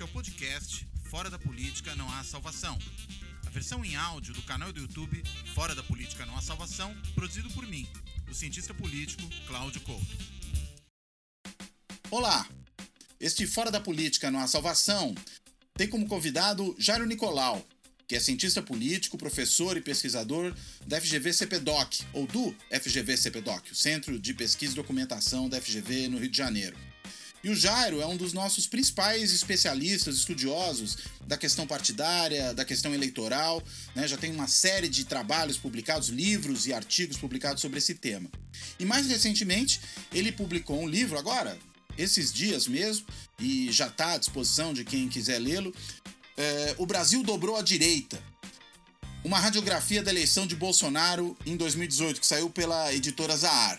[0.00, 2.78] Este é o podcast Fora da Política Não Há Salvação.
[3.46, 5.22] A versão em áudio do canal do YouTube
[5.54, 7.86] Fora da Política Não Há Salvação, produzido por mim,
[8.26, 10.06] o cientista político Cláudio Couto.
[12.10, 12.48] Olá!
[13.20, 15.14] Este Fora da Política Não Há Salvação
[15.74, 17.62] tem como convidado Jairo Nicolau,
[18.08, 23.76] que é cientista político, professor e pesquisador da FGV CPDOC, ou do FGV CPDOC, o
[23.76, 26.89] Centro de Pesquisa e Documentação da FGV no Rio de Janeiro.
[27.42, 32.92] E o Jairo é um dos nossos principais especialistas, estudiosos da questão partidária, da questão
[32.92, 33.62] eleitoral,
[33.94, 34.06] né?
[34.06, 38.30] já tem uma série de trabalhos publicados, livros e artigos publicados sobre esse tema.
[38.78, 39.80] E mais recentemente,
[40.12, 41.58] ele publicou um livro agora,
[41.96, 43.06] esses dias mesmo,
[43.38, 45.74] e já está à disposição de quem quiser lê-lo.
[46.36, 48.22] É, o Brasil dobrou a direita.
[49.24, 53.78] Uma radiografia da eleição de Bolsonaro em 2018, que saiu pela editora Zahar.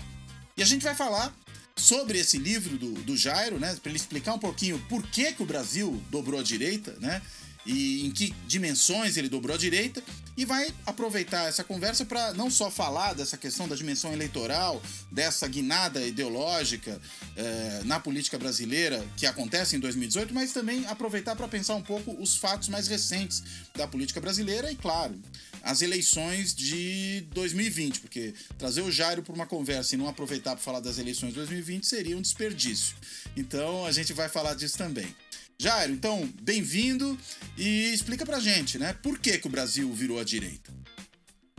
[0.58, 1.36] E a gente vai falar
[1.76, 5.44] sobre esse livro do, do Jairo, né, para ele explicar um pouquinho por que, que
[5.44, 7.22] o Brasil dobrou a direita, né,
[7.66, 10.04] e em que dimensões ele dobrou a direita,
[10.38, 15.48] e vai aproveitar essa conversa para não só falar dessa questão da dimensão eleitoral, dessa
[15.48, 17.00] guinada ideológica
[17.36, 22.16] eh, na política brasileira que acontece em 2018, mas também aproveitar para pensar um pouco
[22.22, 23.44] os fatos mais recentes
[23.76, 25.20] da política brasileira e, claro,
[25.62, 30.64] as eleições de 2020, porque trazer o Jairo para uma conversa e não aproveitar para
[30.64, 32.96] falar das eleições de 2020 seria um desperdício.
[33.36, 35.14] Então a gente vai falar disso também.
[35.62, 37.16] Jairo, então, bem-vindo
[37.56, 38.94] e explica pra gente, né?
[38.94, 40.74] Por que, que o Brasil virou à direita?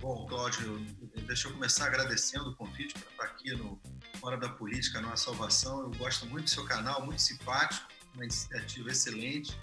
[0.01, 0.85] Bom, Cláudio,
[1.25, 3.81] deixa eu começar agradecendo o convite para estar aqui no
[4.21, 5.83] Hora da Política, Não Salvação.
[5.83, 9.57] Eu gosto muito do seu canal, muito simpático, uma iniciativa excelente.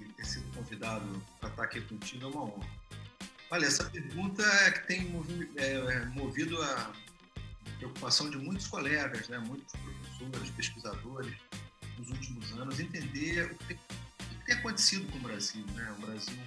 [0.00, 2.68] E ter sido convidado para estar aqui contigo é uma honra.
[3.50, 5.10] Olha, essa pergunta é que tem
[5.56, 6.92] é, é, movido a
[7.78, 9.38] preocupação de muitos colegas, né?
[9.40, 11.34] muitos professores, pesquisadores,
[12.68, 15.64] anos, entender o que, o que tem acontecido com o Brasil.
[15.74, 15.94] Né?
[15.98, 16.38] O Brasil,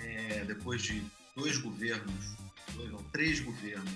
[0.00, 1.04] é, depois de
[1.36, 2.36] dois governos,
[2.74, 3.92] dois, não, três governos,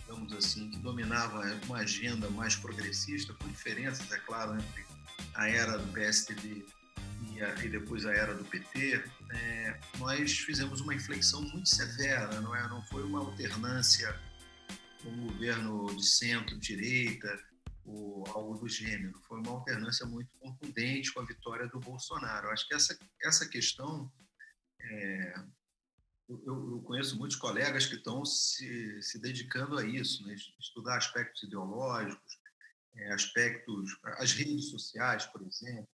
[0.00, 4.84] digamos assim, que dominava uma agenda mais progressista, com diferenças, é claro, entre
[5.34, 6.64] a era do PSDB
[7.30, 12.40] e, a, e depois a era do PT, é, nós fizemos uma inflexão muito severa,
[12.40, 12.68] não, é?
[12.68, 14.18] não foi uma alternância
[15.02, 17.38] um governo de centro-direita
[17.92, 22.50] ou algo do gênero, foi uma alternância muito contundente com a vitória do Bolsonaro.
[22.50, 24.10] Acho que essa, essa questão,
[24.80, 25.34] é,
[26.28, 30.34] eu, eu, conheço muitos colegas que estão se, se dedicando a isso, né?
[30.58, 32.38] estudar aspectos ideológicos,
[32.94, 35.88] é, aspectos, as redes sociais, por exemplo,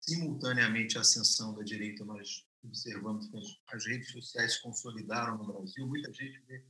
[0.00, 3.36] simultaneamente a ascensão da direita, nós observamos que
[3.74, 6.64] as redes sociais se consolidaram no Brasil, muita gente vê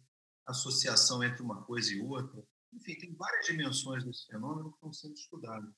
[0.47, 2.43] associação entre uma coisa e outra.
[2.73, 5.75] Enfim, tem várias dimensões desse fenômeno que estão sendo estudadas.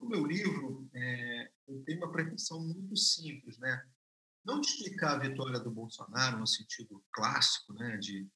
[0.00, 3.86] No meu livro, é, eu tenho uma pretensão muito simples, né?
[4.44, 8.28] Não de explicar a vitória do Bolsonaro no sentido clássico, né, de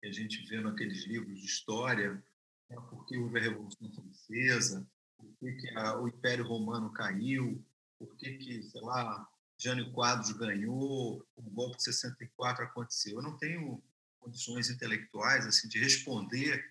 [0.00, 2.22] que a gente vê naqueles livros de história,
[2.68, 7.64] né, por que houve a Revolução Francesa, por que, que a, o Império Romano caiu,
[7.98, 9.26] por que, que sei lá,
[9.58, 13.16] Jânio Quadros ganhou, o golpe de 64 aconteceu.
[13.16, 13.82] Eu não tenho
[14.20, 16.62] condições intelectuais assim de responder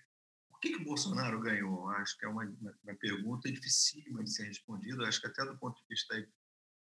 [0.58, 1.88] por que, que o Bolsonaro ganhou.
[1.90, 2.44] Acho que é uma,
[2.84, 5.08] uma pergunta dificílima de ser respondida.
[5.08, 6.16] Acho que até do ponto de vista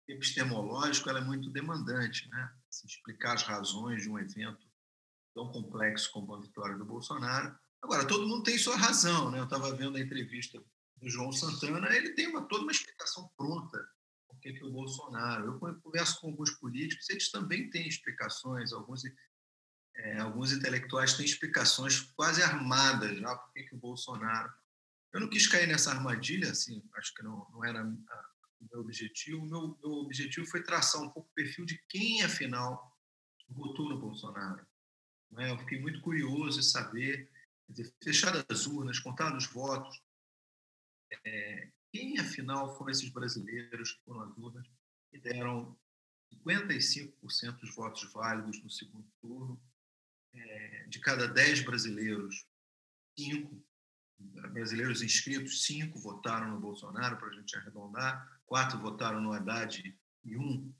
[0.07, 2.51] epistemológico ela é muito demandante, né?
[2.67, 4.67] Assim, explicar as razões de um evento
[5.35, 7.55] tão complexo como a vitória do Bolsonaro.
[7.81, 9.39] Agora, todo mundo tem sua razão, né?
[9.39, 10.59] Eu estava vendo a entrevista
[10.97, 13.77] do João Santana, ele tem uma, toda uma explicação pronta
[14.27, 15.45] por que, o Bolsonaro.
[15.45, 19.03] Eu converso com alguns políticos, eles também têm explicações, alguns,
[19.99, 24.51] é, alguns intelectuais têm explicações quase armadas já por que, o Bolsonaro.
[25.11, 28.29] Eu não quis cair nessa armadilha, assim, acho que não, não era a,
[28.61, 29.43] o meu objetivo.
[29.43, 32.97] O meu, meu objetivo foi traçar um pouco o perfil de quem, afinal,
[33.49, 34.65] votou no Bolsonaro.
[35.31, 35.51] Né?
[35.51, 37.29] Eu fiquei muito curioso em saber,
[37.67, 40.01] dizer, fechar as urnas, contar os votos,
[41.25, 44.67] é, quem, afinal, foram esses brasileiros que foram às urnas
[45.11, 45.77] e deram
[46.45, 49.59] 55% dos votos válidos no segundo turno?
[50.87, 52.45] De cada 10 brasileiros,
[53.17, 53.65] 5
[54.51, 59.81] brasileiros inscritos, 5 votaram no Bolsonaro, para a gente arredondar, 4 votaram no Haddad
[60.23, 60.73] e 1 um,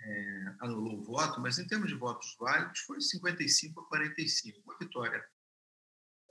[0.00, 4.78] é, anulou o voto, mas em termos de votos válidos foi 55 a 45, uma
[4.78, 5.24] vitória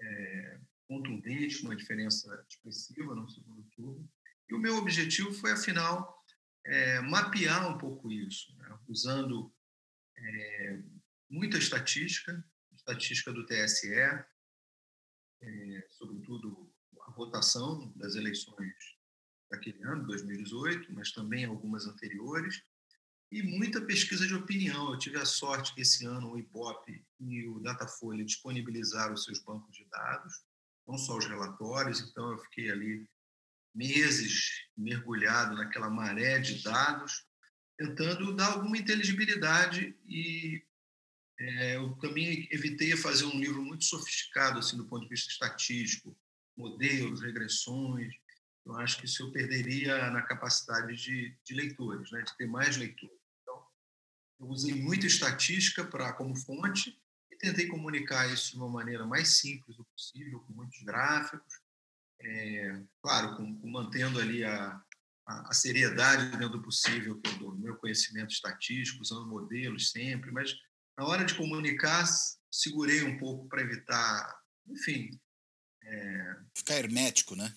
[0.01, 4.09] é, contundente, uma diferença expressiva no segundo turno.
[4.49, 6.23] E o meu objetivo foi, afinal,
[6.65, 8.79] é, mapear um pouco isso, né?
[8.87, 9.53] usando
[10.17, 10.81] é,
[11.29, 12.43] muita estatística,
[12.73, 13.93] estatística do TSE,
[15.41, 16.71] é, sobretudo
[17.01, 18.73] a votação das eleições
[19.49, 22.63] daquele ano, 2018, mas também algumas anteriores,
[23.31, 24.91] e muita pesquisa de opinião.
[24.91, 29.39] Eu tive a sorte que esse ano o IBOP e o Datafolha disponibilizaram os seus
[29.39, 30.43] bancos de dados,
[30.87, 33.09] não só os relatórios, então eu fiquei ali
[33.75, 37.25] meses mergulhado naquela maré de dados,
[37.77, 40.65] tentando dar alguma inteligibilidade e
[41.39, 46.17] é, eu também evitei fazer um livro muito sofisticado assim do ponto de vista estatístico,
[46.55, 48.13] modelos, regressões.
[48.65, 52.75] Eu acho que isso eu perderia na capacidade de, de leitores, né, de ter mais
[52.75, 53.15] leitores.
[53.41, 53.63] Então,
[54.39, 56.99] eu usei muita estatística para como fonte
[57.31, 61.61] e tentei comunicar isso de uma maneira mais simples possível, com muitos gráficos,
[62.19, 64.81] é, claro, com, com, mantendo ali a,
[65.27, 70.57] a, seriedade dentro do possível do meu conhecimento estatístico, usando modelos sempre, mas
[70.97, 72.05] na hora de comunicar,
[72.51, 75.19] segurei um pouco para evitar, enfim.
[75.83, 77.55] É, ficar hermético, né?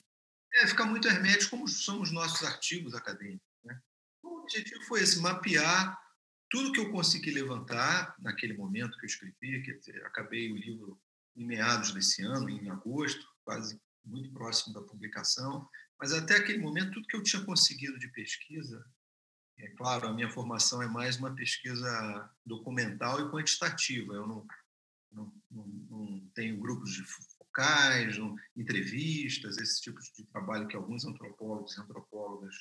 [0.55, 3.47] É, ficar muito hermético, como são os nossos artigos acadêmicos.
[3.65, 3.81] Né?
[4.23, 5.99] O objetivo foi esse, mapear
[6.51, 11.01] tudo que eu consegui levantar naquele momento que eu escrevi, quer dizer, acabei o livro
[11.37, 15.67] em meados desse ano, em agosto, quase muito próximo da publicação,
[15.99, 18.85] mas até aquele momento, tudo que eu tinha conseguido de pesquisa,
[19.63, 24.47] é claro, a minha formação é mais uma pesquisa documental e quantitativa, eu não,
[25.13, 31.05] não, não, não tenho grupos de focais, não, entrevistas, esse tipo de trabalho que alguns
[31.05, 32.55] antropólogos e antropólogas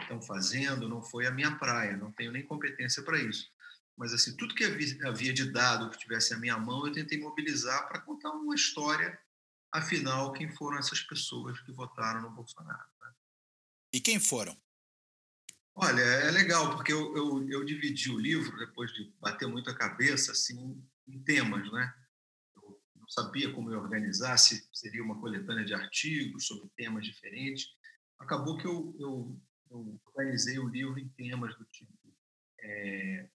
[0.00, 3.48] estão fazendo, não foi a minha praia, não tenho nem competência para isso.
[3.96, 4.64] Mas assim, tudo que
[5.04, 9.18] havia de dado que tivesse à minha mão, eu tentei mobilizar para contar uma história
[9.70, 12.88] afinal, quem foram essas pessoas que votaram no Bolsonaro.
[13.00, 13.12] Né?
[13.94, 14.60] E quem foram?
[15.74, 19.76] Olha, é legal, porque eu, eu, eu, dividi o livro, depois de bater muito a
[19.76, 21.94] cabeça, assim, em temas, né?
[22.56, 27.68] Eu não sabia como eu organizar, se seria uma coletânea de artigos sobre temas diferentes.
[28.18, 29.40] Acabou que eu, eu,
[29.70, 31.92] eu organizei o livro em temas do tipo
[32.60, 33.28] é,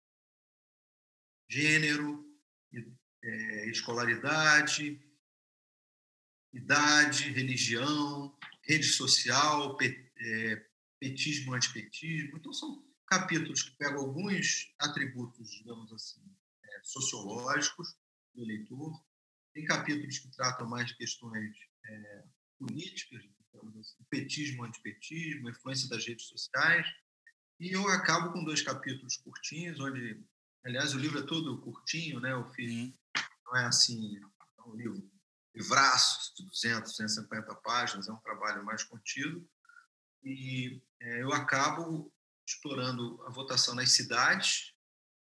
[1.49, 2.23] gênero,
[3.23, 5.01] é, escolaridade,
[6.53, 10.65] idade, religião, rede social, é,
[10.99, 12.37] petismo, antipetismo.
[12.37, 16.21] Então, são capítulos que pegam alguns atributos, digamos assim,
[16.63, 17.95] é, sociológicos
[18.33, 18.93] do eleitor.
[19.53, 21.55] Tem capítulos que tratam mais de questões
[21.85, 22.23] é,
[22.59, 26.85] políticas, digamos assim, petismo, antipetismo, influência das redes sociais.
[27.59, 30.23] E eu acabo com dois capítulos curtinhos, onde,
[30.63, 32.33] aliás, o livro é todo curtinho, né?
[32.33, 32.93] Eu fiz, uhum.
[33.45, 34.19] não é assim,
[34.59, 35.09] é um livro
[35.57, 39.47] livraços de 200, 250 páginas, é um trabalho mais contido.
[40.23, 42.11] E é, eu acabo
[42.47, 44.73] explorando a votação nas cidades,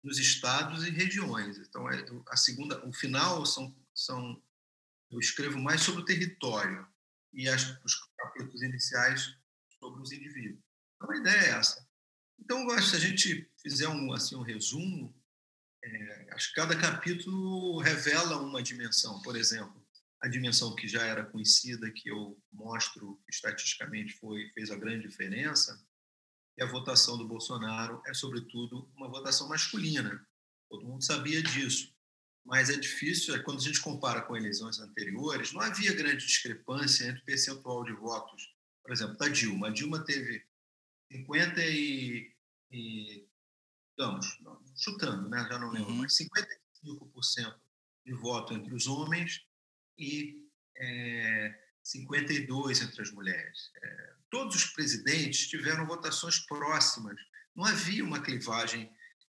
[0.02, 1.58] nos estados e regiões.
[1.58, 4.42] Então, é, a segunda, o final são, são
[5.10, 6.86] eu escrevo mais sobre o território
[7.32, 9.36] e as, os capítulos iniciais
[9.78, 10.62] sobre os indivíduos.
[10.96, 11.88] Então, a ideia é essa.
[12.38, 15.14] Então, se a gente fizer um, assim, um resumo,
[15.82, 19.20] é, acho que cada capítulo revela uma dimensão.
[19.22, 19.83] Por exemplo,
[20.24, 25.78] a dimensão que já era conhecida, que eu mostro estatisticamente foi fez a grande diferença,
[26.56, 30.26] e a votação do Bolsonaro é, sobretudo, uma votação masculina.
[30.70, 31.92] Todo mundo sabia disso.
[32.42, 37.04] Mas é difícil, é, quando a gente compara com eleições anteriores, não havia grande discrepância
[37.04, 38.54] entre o percentual de votos.
[38.82, 39.68] Por exemplo, da Dilma.
[39.68, 40.42] A Dilma teve
[41.12, 42.32] 50 e,
[42.70, 43.28] e
[43.90, 44.40] digamos,
[44.74, 45.46] chutando, né?
[45.50, 45.98] já não lembro, uhum.
[45.98, 47.54] mas 55%
[48.06, 49.44] de voto entre os homens
[49.98, 50.44] e
[50.76, 53.70] é, 52 entre as mulheres.
[53.82, 57.20] É, todos os presidentes tiveram votações próximas.
[57.54, 58.90] Não havia uma clivagem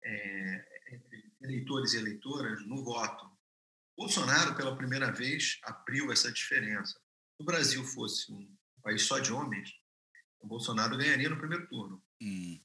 [0.05, 3.31] é, entre eleitores e eleitoras no voto.
[3.97, 6.93] Bolsonaro, pela primeira vez, abriu essa diferença.
[6.93, 9.71] Se o Brasil fosse um país só de homens,
[10.41, 12.03] o Bolsonaro ganharia no primeiro turno.
[12.23, 12.61] Hum.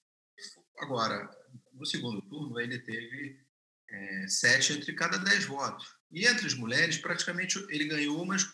[0.80, 1.30] Agora,
[1.74, 3.44] no segundo turno, ele teve
[3.90, 5.96] é, sete entre cada dez votos.
[6.14, 8.54] E entre as mulheres, praticamente ele ganhou, mas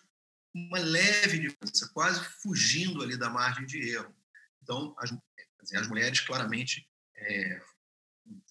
[0.55, 4.15] uma leve diferença, quase fugindo ali da margem de erro.
[4.63, 5.13] Então, as,
[5.75, 6.87] as mulheres claramente
[7.17, 7.61] é,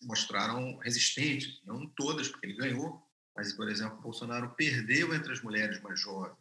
[0.02, 3.02] mostraram resistentes, não todas, porque ele ganhou,
[3.34, 6.36] mas, por exemplo, Bolsonaro perdeu entre as mulheres mais jovens,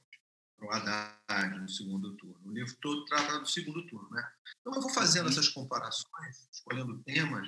[0.60, 2.50] o Haddad no segundo turno.
[2.50, 4.10] O livro todo trata do segundo turno.
[4.10, 4.30] Né?
[4.60, 7.48] Então, eu vou fazendo essas comparações, escolhendo temas,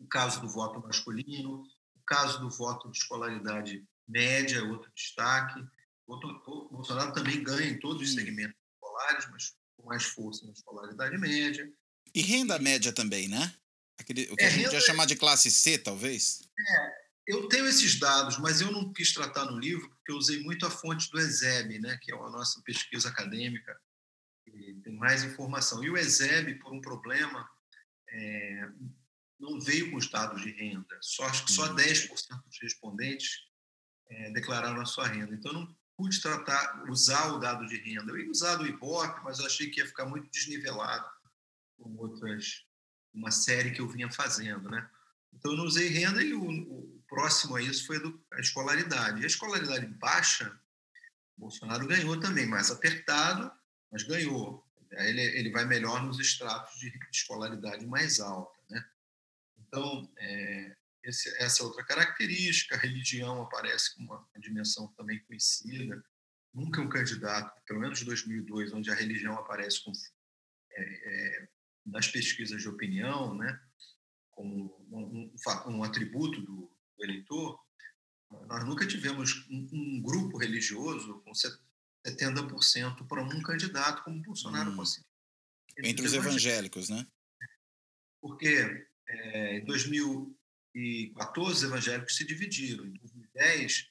[0.00, 1.62] o caso do voto masculino,
[1.94, 5.64] o caso do voto de escolaridade média, outro destaque.
[6.06, 11.16] O Bolsonaro também ganha em todos os segmentos escolares, mas com mais força na escolaridade
[11.18, 11.70] média.
[12.14, 13.54] E renda média também, né?
[13.98, 16.42] Aquele, o que é, a gente ia chamar de classe C, talvez?
[16.58, 20.42] É, eu tenho esses dados, mas eu não quis tratar no livro porque eu usei
[20.42, 23.78] muito a fonte do ESEB, né, que é a nossa pesquisa acadêmica,
[24.82, 25.82] tem mais informação.
[25.82, 27.48] E o ESEB, por um problema,
[28.08, 28.68] é,
[29.38, 30.98] não veio com os dados de renda.
[31.00, 32.40] Só, acho que só 10% uhum.
[32.46, 33.51] dos respondentes
[34.12, 35.34] é, declararam a sua renda.
[35.34, 38.12] Então, não pude tratar, usar o dado de renda.
[38.12, 41.08] Eu ia usar do IBOP, mas eu achei que ia ficar muito desnivelado
[41.78, 42.64] com outras,
[43.12, 44.88] uma série que eu vinha fazendo, né?
[45.32, 47.98] Então, eu não usei renda e o, o próximo a isso foi
[48.32, 49.20] a escolaridade.
[49.20, 50.58] E a escolaridade baixa,
[51.36, 53.50] Bolsonaro ganhou também, mais apertado,
[53.90, 54.64] mas ganhou.
[54.90, 58.58] Ele, ele vai melhor nos estratos de escolaridade mais alta.
[58.68, 58.84] Né?
[59.58, 62.74] Então, é, esse, essa outra característica.
[62.74, 66.02] A religião aparece com uma, dimensão também conhecida.
[66.54, 69.80] Nunca um candidato, pelo menos em 2002, onde a religião aparece
[70.72, 71.48] é, é,
[71.86, 73.58] nas pesquisas de opinião, né,
[74.30, 75.32] como um,
[75.66, 77.58] um, um atributo do, do, eleitor,
[78.46, 81.32] nós nunca tivemos um, um grupo religioso com
[82.06, 84.76] 70% para um candidato como Bolsonaro hum.
[84.76, 85.08] conseguiu.
[85.78, 87.06] Entre os evangélicos, né?
[88.20, 89.64] Porque é, em
[90.74, 92.86] 2014 os evangélicos se dividiram.
[92.86, 93.90] Em 2010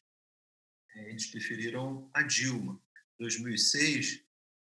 [0.95, 2.81] é, eles preferiram a Dilma.
[3.19, 4.23] Em 2006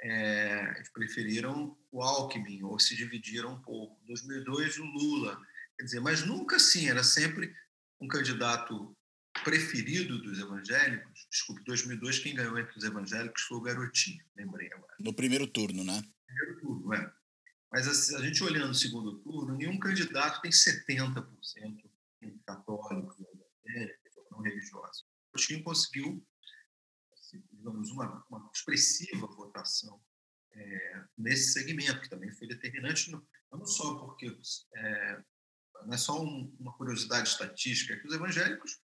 [0.00, 4.00] é, eles preferiram o Alckmin ou se dividiram um pouco.
[4.04, 5.40] Em 2002 o Lula.
[5.78, 7.54] Quer dizer, mas nunca assim, era sempre
[8.00, 8.96] um candidato
[9.44, 14.94] preferido dos evangélicos, desculpe, 2002 quem ganhou entre os evangélicos foi o Garotinho, lembrei agora.
[14.98, 16.02] No primeiro turno, né?
[16.26, 17.12] Primeiro turno, é.
[17.70, 21.87] Mas assim, a gente olhando o segundo turno, nenhum candidato tem 70% entre
[22.46, 23.16] católicos,
[24.30, 25.02] não religiosos.
[25.02, 26.26] O Garotinho conseguiu,
[27.12, 30.00] assim, digamos, uma, uma expressiva votação
[30.52, 34.36] é, nesse segmento, que também foi determinante, não, só porque
[34.76, 35.22] é,
[35.84, 38.80] não é só um, uma curiosidade estatística, é que os evangélicos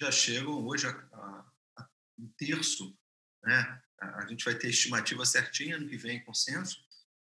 [0.00, 2.96] já chegam hoje a, a, a um terço.
[3.42, 3.82] Né?
[4.00, 6.82] A, a, gente vai ter estimativa certinha no que vem consenso.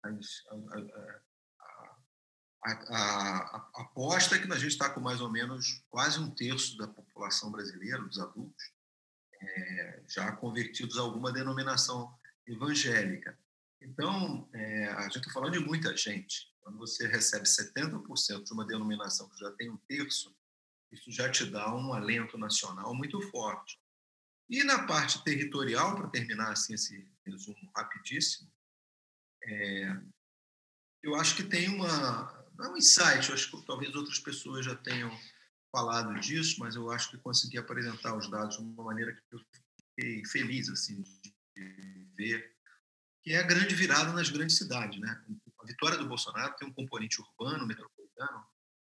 [0.03, 1.21] Mas a,
[3.73, 7.51] aposta é que a gente está com mais ou menos quase um terço da população
[7.51, 8.71] brasileira, dos adultos,
[9.41, 12.13] é, já convertidos a alguma denominação
[12.45, 13.37] evangélica.
[13.81, 16.53] Então, é, a gente está falando de muita gente.
[16.59, 20.35] Quando você recebe 70% de uma denominação que já tem um terço,
[20.91, 23.79] isso já te dá um alento nacional muito forte.
[24.49, 28.51] E na parte territorial, para terminar assim, esse resumo rapidíssimo,
[29.43, 30.01] é,
[31.03, 32.38] eu acho que tem uma.
[32.61, 35.09] É um insight, eu acho que talvez outras pessoas já tenham
[35.71, 39.39] falado disso, mas eu acho que consegui apresentar os dados de uma maneira que eu
[39.95, 42.53] fiquei feliz assim, de ver,
[43.23, 44.99] que é a grande virada nas grandes cidades.
[44.99, 45.25] Né?
[45.61, 48.45] A vitória do Bolsonaro tem um componente urbano, metropolitano,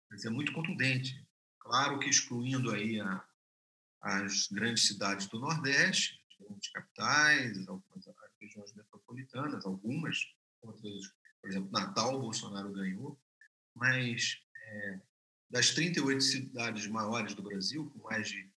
[0.10, 1.24] mas é muito contundente.
[1.60, 3.24] Claro que excluindo aí a,
[4.02, 8.06] as grandes cidades do Nordeste, as grandes capitais, algumas
[8.40, 10.18] regiões metropolitanas, algumas,
[10.64, 13.20] outras, por exemplo, Natal, o Bolsonaro ganhou,
[13.76, 15.00] mas é,
[15.50, 18.50] das 38 cidades maiores do Brasil, com mais de,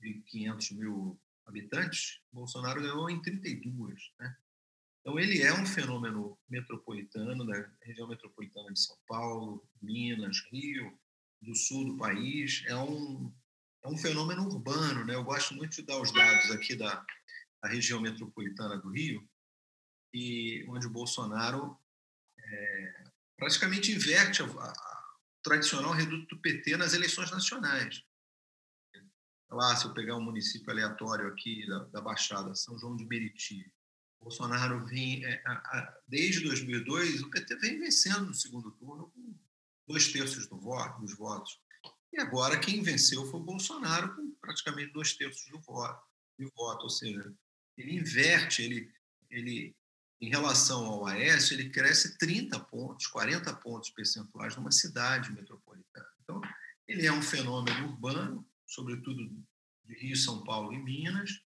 [0.00, 4.12] de 500 mil habitantes, Bolsonaro ganhou em 32.
[4.18, 4.36] Né?
[5.00, 10.98] Então, ele é um fenômeno metropolitano, da região metropolitana de São Paulo, Minas, Rio,
[11.40, 12.64] do sul do país.
[12.66, 13.32] É um,
[13.84, 15.04] é um fenômeno urbano.
[15.04, 15.14] Né?
[15.14, 17.04] Eu gosto muito de dar os dados aqui da,
[17.62, 19.26] da região metropolitana do Rio,
[20.12, 21.78] e onde o Bolsonaro
[22.38, 22.89] é,
[23.40, 28.04] praticamente inverte a, a, o tradicional reduto do PT nas eleições nacionais.
[29.50, 33.68] Lá, se eu pegar um município aleatório aqui da, da Baixada, São João de Meriti,
[34.22, 39.34] Bolsonaro vem, é, a, desde 2002, o PT vem vencendo no segundo turno com
[39.88, 41.58] dois terços do voto, dos votos.
[42.12, 46.06] E agora quem venceu foi o Bolsonaro, com praticamente dois terços do voto,
[46.38, 46.84] de voto.
[46.84, 47.34] Ou seja,
[47.76, 48.92] ele inverte, ele,
[49.30, 49.74] ele,
[50.20, 56.08] em relação ao Aécio, ele cresce 30 pontos, 40 pontos percentuais numa cidade metropolitana.
[56.22, 56.40] Então,
[56.86, 59.30] ele é um fenômeno urbano, sobretudo
[59.84, 61.40] de Rio, São Paulo e Minas,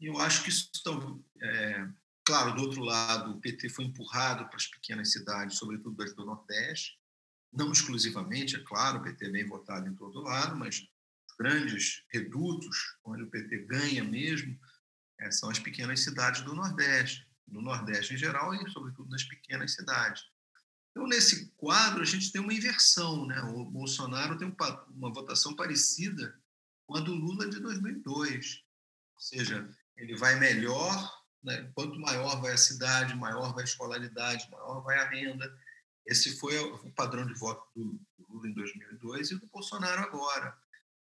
[0.00, 1.24] e eu acho que isso estão.
[1.40, 1.88] É,
[2.24, 6.24] claro, do outro lado, o PT foi empurrado para as pequenas cidades, sobretudo das do
[6.24, 6.98] Nordeste,
[7.52, 10.80] não exclusivamente, é claro, o PT é bem votado em todo lado, mas
[11.28, 14.58] os grandes redutos, onde o PT ganha mesmo,
[15.20, 19.74] é, são as pequenas cidades do Nordeste, no Nordeste em geral e, sobretudo, nas pequenas
[19.74, 20.24] cidades.
[20.90, 23.26] Então, nesse quadro, a gente tem uma inversão.
[23.26, 23.40] Né?
[23.42, 24.54] O Bolsonaro tem
[24.90, 26.38] uma votação parecida
[26.86, 28.64] com a do Lula de 2002.
[29.14, 31.70] Ou seja, ele vai melhor, né?
[31.74, 35.54] quanto maior vai a cidade, maior vai a escolaridade, maior vai a renda,
[36.06, 40.56] esse foi o padrão de voto do Lula em 2002 e do Bolsonaro agora.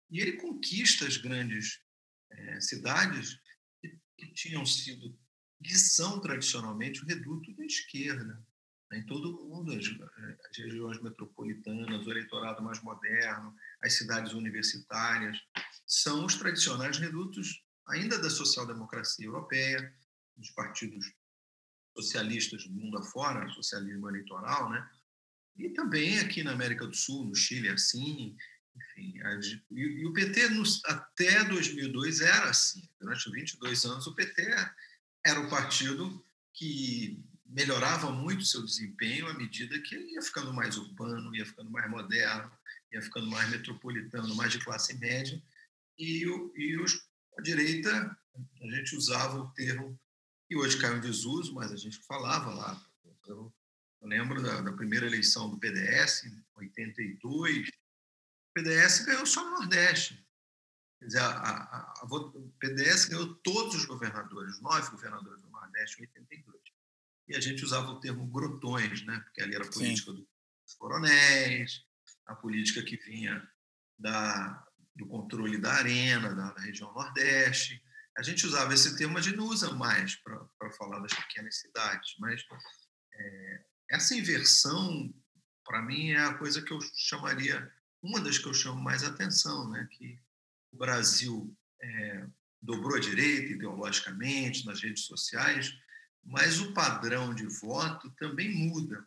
[0.09, 1.81] E ele conquista as grandes
[2.31, 3.41] é, cidades
[3.81, 5.19] que, que, tinham sido
[5.63, 8.45] que são tradicionalmente o reduto da esquerda.
[8.91, 8.99] Né?
[8.99, 15.39] Em todo o mundo, as, as regiões metropolitanas, o eleitorado mais moderno, as cidades universitárias,
[15.87, 19.95] são os tradicionais redutos ainda da social-democracia europeia,
[20.37, 21.13] dos partidos
[21.97, 24.91] socialistas do mundo afora, socialismo eleitoral, né?
[25.57, 28.35] E também aqui na América do Sul, no Chile, assim,
[28.75, 29.15] enfim.
[29.71, 32.89] E, e o PT, nos, até 2002, era assim.
[32.99, 34.43] Durante 22 anos, o PT
[35.25, 41.35] era o partido que melhorava muito seu desempenho à medida que ia ficando mais urbano,
[41.37, 42.51] ia ficando mais moderno,
[42.93, 45.41] ia ficando mais metropolitano, mais de classe média.
[45.99, 46.25] E,
[46.57, 47.07] e os,
[47.39, 48.17] a direita,
[48.63, 49.99] a gente usava o termo,
[50.51, 52.87] e hoje caiu em desuso, mas a gente falava lá.
[53.27, 53.53] Eu,
[54.01, 57.73] eu lembro da, da, primeira eleição do PDS, em 82, o
[58.55, 60.22] PDS ganhou só no Nordeste.
[61.03, 65.99] Quer dizer, a, a, a, o PDS ganhou todos os governadores, nove governadores do Nordeste
[65.99, 66.63] em 82.
[67.27, 69.19] E a gente usava o termo grotões, né?
[69.19, 70.19] porque ali era a política Sim.
[70.19, 71.85] dos coronéis,
[72.25, 73.45] a política que vinha
[73.99, 77.83] da, do controle da arena, da, da região Nordeste.
[78.17, 82.15] A gente usava esse termo, a gente não usa mais para falar das pequenas cidades,
[82.21, 82.45] mas
[83.13, 85.13] é, essa inversão,
[85.65, 89.69] para mim, é a coisa que eu chamaria, uma das que eu chamo mais atenção,
[89.69, 89.89] né?
[89.91, 90.17] que
[90.73, 92.27] o Brasil é,
[92.61, 95.77] dobrou a direita ideologicamente nas redes sociais,
[96.25, 99.05] mas o padrão de voto também muda.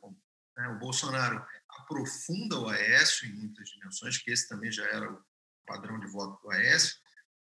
[0.58, 0.68] Né?
[0.70, 5.24] O Bolsonaro aprofunda o Aécio em muitas dimensões, que esse também já era o
[5.66, 6.96] padrão de voto do Aécio,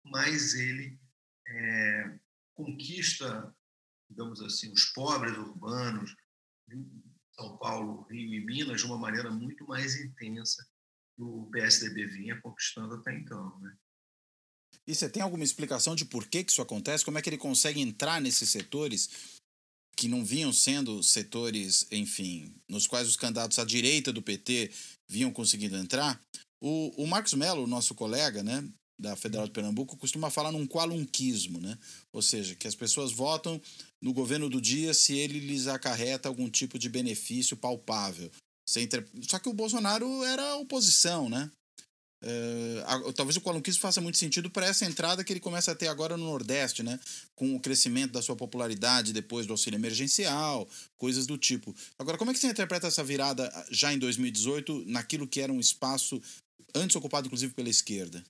[0.03, 0.99] mas ele
[1.47, 2.19] é,
[2.53, 3.55] conquista,
[4.09, 6.15] digamos assim, os pobres urbanos,
[7.31, 10.67] São Paulo, Rio e Minas, de uma maneira muito mais intensa
[11.15, 13.59] que o PSDB vinha conquistando até então.
[13.59, 13.77] Né?
[14.87, 17.05] E você tem alguma explicação de por que, que isso acontece?
[17.05, 19.09] Como é que ele consegue entrar nesses setores
[19.95, 24.71] que não vinham sendo setores, enfim, nos quais os candidatos à direita do PT
[25.07, 26.19] vinham conseguindo entrar?
[26.59, 28.67] O, o Marcos Mello, nosso colega, né,
[28.99, 31.77] da Federal de Pernambuco, costuma falar num qualunquismo, né?
[32.13, 33.59] Ou seja, que as pessoas votam
[34.01, 38.31] no governo do dia se ele lhes acarreta algum tipo de benefício palpável.
[39.27, 41.51] Só que o Bolsonaro era oposição, né?
[42.23, 45.87] Uh, talvez o qualunquismo faça muito sentido para essa entrada que ele começa a ter
[45.87, 46.99] agora no Nordeste, né?
[47.35, 51.75] Com o crescimento da sua popularidade depois do auxílio emergencial, coisas do tipo.
[51.97, 55.51] Agora, como é que você interpreta essa virada ah, já em 2018 naquilo que era
[55.51, 56.21] um espaço
[56.75, 58.23] antes ocupado, inclusive, pela esquerda?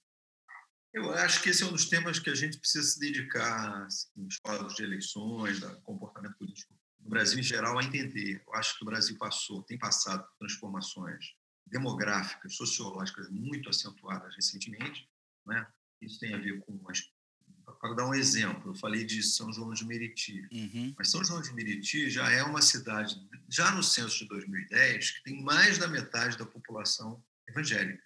[0.93, 4.08] Eu acho que esse é um dos temas que a gente precisa se dedicar assim,
[4.15, 8.41] nos quadros de eleições, do comportamento político no Brasil em geral, a entender.
[8.47, 11.34] Eu acho que o Brasil passou, tem passado transformações
[11.67, 15.10] demográficas, sociológicas muito acentuadas recentemente.
[15.45, 15.65] Né?
[16.02, 17.02] Isso tem a ver com as
[17.80, 20.47] para dar um exemplo, eu falei de São João de Meriti.
[20.52, 20.93] Uhum.
[20.97, 23.15] Mas São João de Meriti já é uma cidade,
[23.50, 28.04] já no censo de 2010, que tem mais da metade da população evangélica.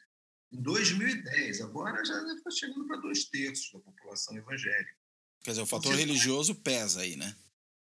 [0.51, 4.95] Em 2010, agora já está chegando para dois terços da população evangélica.
[5.43, 7.35] Quer dizer, o fator religioso pesa aí, né?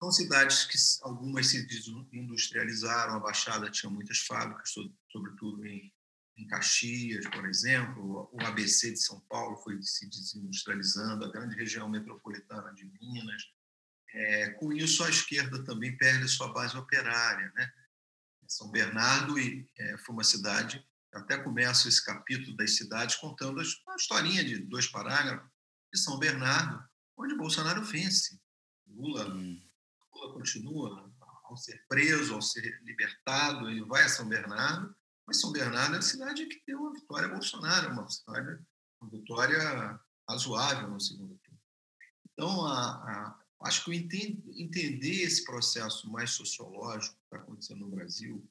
[0.05, 1.67] São cidades que algumas se
[2.13, 4.71] industrializaram, a Baixada tinha muitas fábricas,
[5.11, 5.91] sobretudo em,
[6.37, 11.89] em Caxias, por exemplo, o ABC de São Paulo foi se desindustrializando, a grande região
[11.89, 13.47] metropolitana de Minas.
[14.13, 17.51] É, com isso, a esquerda também perde sua base operária.
[17.55, 17.73] Né?
[18.47, 23.95] São Bernardo e, é, foi uma cidade, até começo esse capítulo das cidades contando uma
[23.95, 25.49] historinha de dois parágrafos
[25.91, 26.87] de São Bernardo,
[27.17, 28.39] onde Bolsonaro vence.
[28.85, 29.64] Lula hum.
[30.15, 34.95] Lula continua ao ser preso, ao ser libertado, ele vai a São Bernardo,
[35.27, 38.63] mas São Bernardo é a cidade que deu a vitória a Bolsonaro, uma cidade,
[39.01, 41.59] uma vitória razoável no segundo turno.
[42.31, 48.47] Então, a, a, acho que entender esse processo mais sociológico que está acontecendo no Brasil,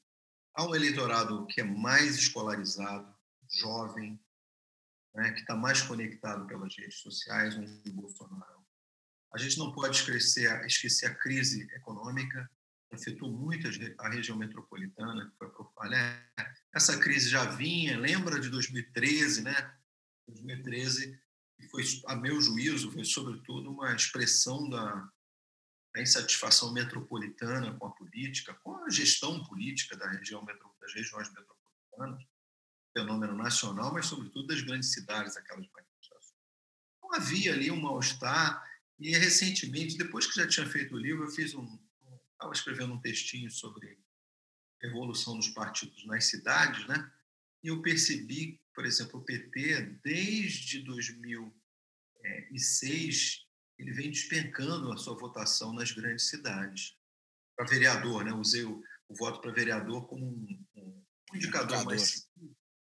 [0.55, 3.13] há um eleitorado que é mais escolarizado,
[3.49, 4.21] jovem,
[5.15, 8.54] né, que está mais conectado pelas redes sociais, onde o Bolsonaro
[9.35, 12.49] a gente não pode esquecer, esquecer a crise econômica,
[12.89, 13.69] que afetou muito
[13.99, 16.25] a região metropolitana, que foi né?
[16.73, 19.75] Essa crise já vinha, lembra de 2013, né?
[20.29, 21.21] 2013
[21.69, 25.09] foi, a meu juízo, foi sobretudo uma expressão da,
[25.93, 32.25] da insatisfação metropolitana com a política, com a gestão política da região das regiões metropolitanas,
[32.97, 36.35] fenômeno nacional, mas sobretudo das grandes cidades, aquelas manifestações.
[36.99, 38.63] Então havia ali um mal-estar
[38.99, 41.79] e recentemente, depois que já tinha feito o livro, eu fiz um.
[42.33, 43.99] Estava escrevendo um textinho sobre
[44.83, 47.11] a evolução dos partidos nas cidades, né?
[47.63, 53.47] E eu percebi, por exemplo, o PT, desde 2006,
[53.79, 56.97] ele vem despencando a sua votação nas grandes cidades.
[57.57, 58.33] Para vereador, né?
[58.33, 61.03] usei o, o voto para vereador como um, um
[61.35, 62.29] indicador, Mais,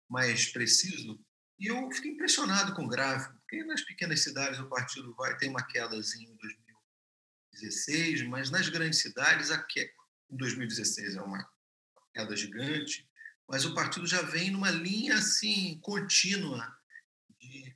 [0.08, 1.18] mais preciso.
[1.58, 5.48] E eu fiquei impressionado com o gráfico, porque nas pequenas cidades o partido vai ter
[5.48, 9.92] uma quedazinha em 2016, mas nas grandes cidades a que,
[10.30, 11.48] em 2016 é uma
[12.14, 13.08] queda gigante,
[13.48, 16.76] mas o partido já vem numa linha assim contínua
[17.40, 17.74] de,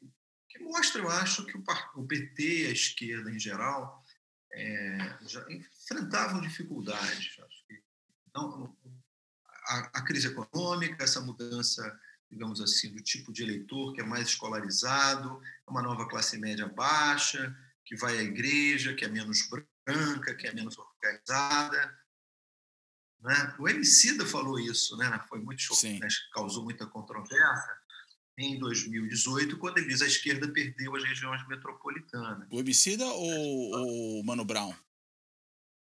[0.49, 1.65] que mostra, eu acho, que o,
[1.97, 4.03] o PT, a esquerda em geral,
[4.53, 7.39] é, já enfrentavam dificuldades.
[7.39, 7.83] Acho que
[8.35, 8.77] não,
[9.67, 11.99] a, a, crise econômica, essa mudança,
[12.33, 16.67] digamos assim, do tipo de eleitor que é mais escolarizado, é uma nova classe média
[16.67, 19.47] baixa, que vai à igreja, que é menos
[19.85, 21.99] branca, que é menos organizada.
[23.21, 23.55] Né?
[23.59, 25.23] O Emicida falou isso, né?
[25.29, 26.09] foi muito chocante, né?
[26.33, 27.77] causou muita controvérsia
[28.39, 32.49] em 2018, quando ele diz a esquerda perdeu as regiões metropolitanas.
[32.51, 34.75] O Emicida ou o Mano Brown?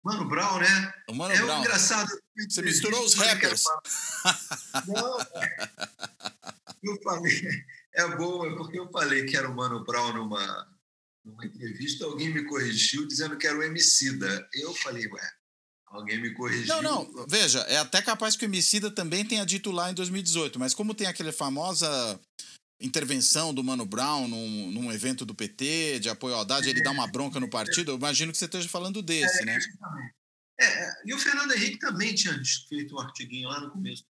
[0.03, 0.93] Mano Brown, né?
[1.07, 1.59] O Mano é Brown.
[1.59, 2.09] engraçado.
[2.49, 3.63] Você misturou os rappers.
[4.87, 5.19] Não,
[6.83, 10.67] eu falei, é bom, é porque eu falei que era o Mano Brown numa,
[11.23, 14.47] numa entrevista, alguém me corrigiu dizendo que era o Emicida.
[14.53, 15.31] Eu falei, ué,
[15.87, 16.81] alguém me corrigiu.
[16.81, 20.57] Não, não, veja, é até capaz que o Emicida também tenha dito lá em 2018,
[20.57, 22.19] mas como tem aquela famosa
[22.81, 26.89] intervenção do Mano Brown num, num evento do PT, de apoio à Haddad, ele dá
[26.89, 29.57] uma bronca no partido, eu imagino que você esteja falando desse, é, né?
[29.57, 30.20] É,
[30.63, 32.33] é, e o Fernando Henrique também tinha
[32.69, 34.05] feito um artiguinho lá no começo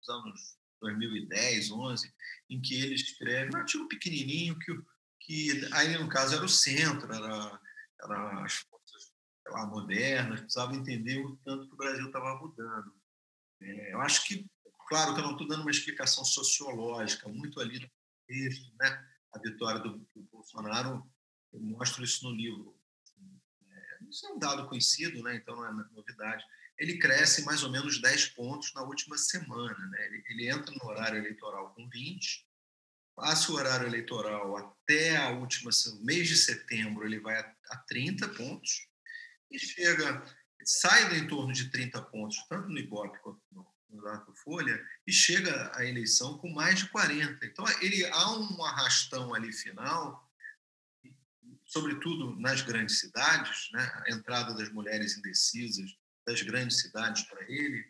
[0.00, 2.14] dos anos 2010, 11,
[2.50, 4.72] em que ele escreve um artigo pequenininho que,
[5.20, 7.60] que aí, no caso, era o centro, era,
[8.02, 9.12] era as forças
[9.68, 12.94] modernas, precisava entender o tanto que o Brasil estava mudando.
[13.60, 14.46] É, eu acho que,
[14.88, 17.90] claro que eu não estou dando uma explicação sociológica, muito ali
[18.26, 19.06] texto, né?
[19.32, 21.04] A vitória do, do Bolsonaro,
[21.52, 22.75] eu mostro isso no livro.
[24.08, 25.36] Isso é um dado conhecido, né?
[25.36, 26.44] Então não é novidade.
[26.78, 30.06] Ele cresce mais ou menos 10 pontos na última semana, né?
[30.06, 32.46] Ele, ele entra no horário eleitoral com 20,
[33.14, 35.70] passa o horário eleitoral até a última
[36.02, 38.88] mês de setembro, ele vai a, a 30 pontos
[39.50, 40.22] e chega,
[40.64, 45.70] sai do entorno de 30 pontos, tanto no Ibope quanto no, no Folha e chega
[45.74, 47.46] à eleição com mais de 40.
[47.46, 50.25] Então, ele há um arrastão ali final,
[51.66, 54.02] sobretudo nas grandes cidades, né?
[54.06, 55.90] a entrada das mulheres indecisas
[56.26, 57.84] das grandes cidades para ele.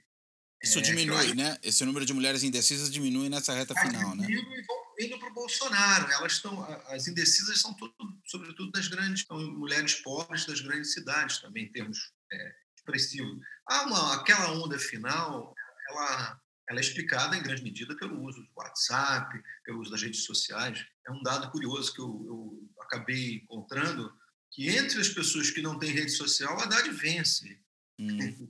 [0.63, 1.59] Isso é, diminui, né?
[1.63, 4.27] Esse número de mulheres indecisas diminui nessa reta final, né?
[4.29, 6.11] E vão indo para o Bolsonaro.
[6.13, 7.95] Elas estão, as indecisas são tudo,
[8.27, 13.39] sobretudo das grandes, são mulheres pobres das grandes cidades também, em termos é, expressivos.
[13.69, 15.55] Há uma, aquela onda final
[15.91, 20.25] ela, ela é explicada em grande medida pelo uso do WhatsApp, pelo uso das redes
[20.25, 20.85] sociais.
[21.07, 24.13] É um dado curioso que eu, eu acabei encontrando,
[24.51, 27.61] que entre as pessoas que não têm rede social, a Haddad vence.
[27.99, 28.49] Hum,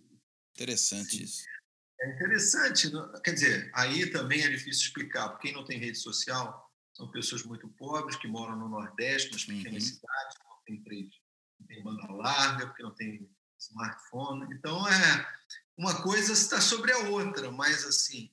[0.55, 1.44] interessante isso.
[2.01, 2.90] É interessante.
[3.25, 5.31] Quer dizer, aí também é difícil explicar.
[5.31, 9.44] Porque quem não tem rede social são pessoas muito pobres que moram no Nordeste, nas
[9.44, 9.88] pequenas uhum.
[9.94, 11.22] cidades, não tem, trade,
[11.59, 14.55] não tem banda larga, porque não tem smartphone.
[14.55, 15.29] Então, é,
[15.77, 18.31] uma coisa está sobre a outra, mas assim,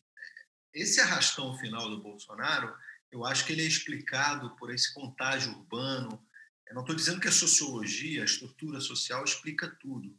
[0.73, 2.75] esse arrastão final do Bolsonaro,
[3.13, 6.19] eu acho que ele é explicado por esse contágio urbano.
[6.67, 10.17] Eu não estou dizendo que a sociologia, a estrutura social explica tudo,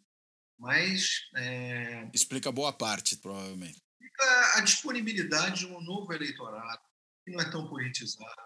[0.57, 2.09] mas é...
[2.15, 3.83] explica boa parte, provavelmente.
[4.01, 6.83] Explica a disponibilidade de um novo eleitorado
[7.25, 8.43] que não é tão politizado,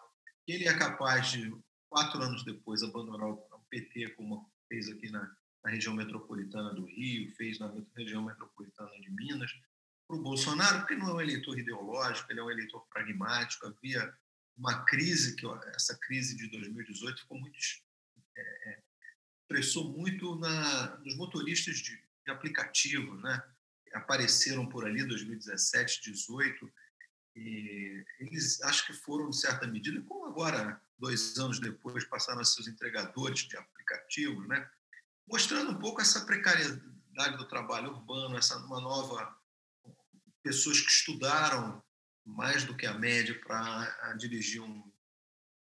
[0.47, 1.55] que ele é capaz de
[1.91, 5.31] quatro anos depois abandonar o PT como fez aqui na,
[5.63, 9.51] na região metropolitana do Rio, fez na região metropolitana de Minas,
[10.07, 13.67] para o Bolsonaro, porque não é um eleitor ideológico, ele é um eleitor pragmático.
[13.67, 14.11] Havia
[14.59, 17.57] uma crise, que essa crise de 2018 ficou muito,
[18.37, 18.83] é, é,
[19.41, 23.41] expressou muito na, nos motoristas de, de aplicativo, né?
[23.95, 26.73] apareceram por ali 2017, 2018,
[27.37, 32.45] e eles acho que foram, de certa medida, como agora, dois anos depois, passaram a
[32.45, 34.69] ser os entregadores de aplicativos, né?
[35.27, 39.37] mostrando um pouco essa precariedade do trabalho urbano, essa uma nova
[40.43, 41.83] pessoas que estudaram
[42.29, 44.93] mais do que a média para dirigir um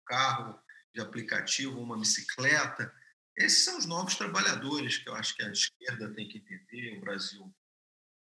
[0.06, 0.58] carro
[0.94, 2.94] de aplicativo, uma bicicleta.
[3.36, 7.00] Esses são os novos trabalhadores que eu acho que a esquerda tem que entender, o
[7.00, 7.54] Brasil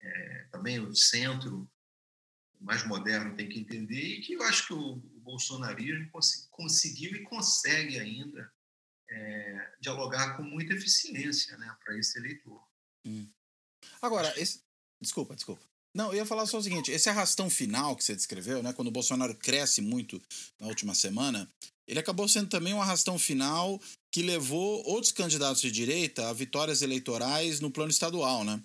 [0.02, 1.70] é, também o centro
[2.60, 7.16] mais moderno tem que entender e que eu acho que o, o bolsonarismo cons conseguiu
[7.16, 8.52] e consegue ainda
[9.10, 12.64] é, dialogar com muita eficiência né, para esse eleitor.
[13.06, 13.30] Hum.
[14.02, 14.64] Agora, esse...
[15.02, 15.71] desculpa, desculpa.
[15.94, 18.88] Não, eu ia falar só o seguinte: esse arrastão final que você descreveu, né, quando
[18.88, 20.22] o Bolsonaro cresce muito
[20.60, 21.50] na última semana,
[21.88, 23.80] ele acabou sendo também um arrastão final
[24.12, 28.62] que levou outros candidatos de direita a vitórias eleitorais no plano estadual, né?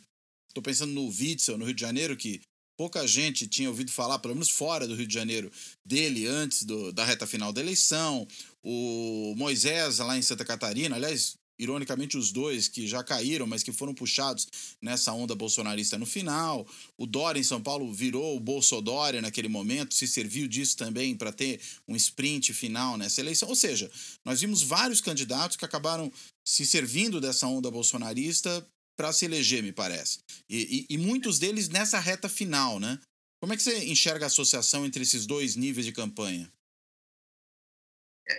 [0.49, 2.41] Estou pensando no Witzel, no Rio de Janeiro, que
[2.79, 5.51] pouca gente tinha ouvido falar, pelo menos fora do Rio de Janeiro,
[5.85, 8.27] dele antes do, da reta final da eleição.
[8.63, 13.73] O Moisés, lá em Santa Catarina, aliás, ironicamente, os dois que já caíram, mas que
[13.73, 14.47] foram puxados
[14.81, 16.67] nessa onda bolsonarista no final.
[16.97, 21.33] O Dória em São Paulo virou o Bolsodória naquele momento, se serviu disso também para
[21.33, 23.49] ter um sprint final nessa eleição.
[23.49, 23.91] Ou seja,
[24.25, 26.13] nós vimos vários candidatos que acabaram
[26.45, 28.67] se servindo dessa onda bolsonarista
[28.97, 30.19] para se eleger, me parece.
[30.49, 32.99] E, e, e muitos deles nessa reta final, né?
[33.41, 36.51] Como é que você enxerga a associação entre esses dois níveis de campanha?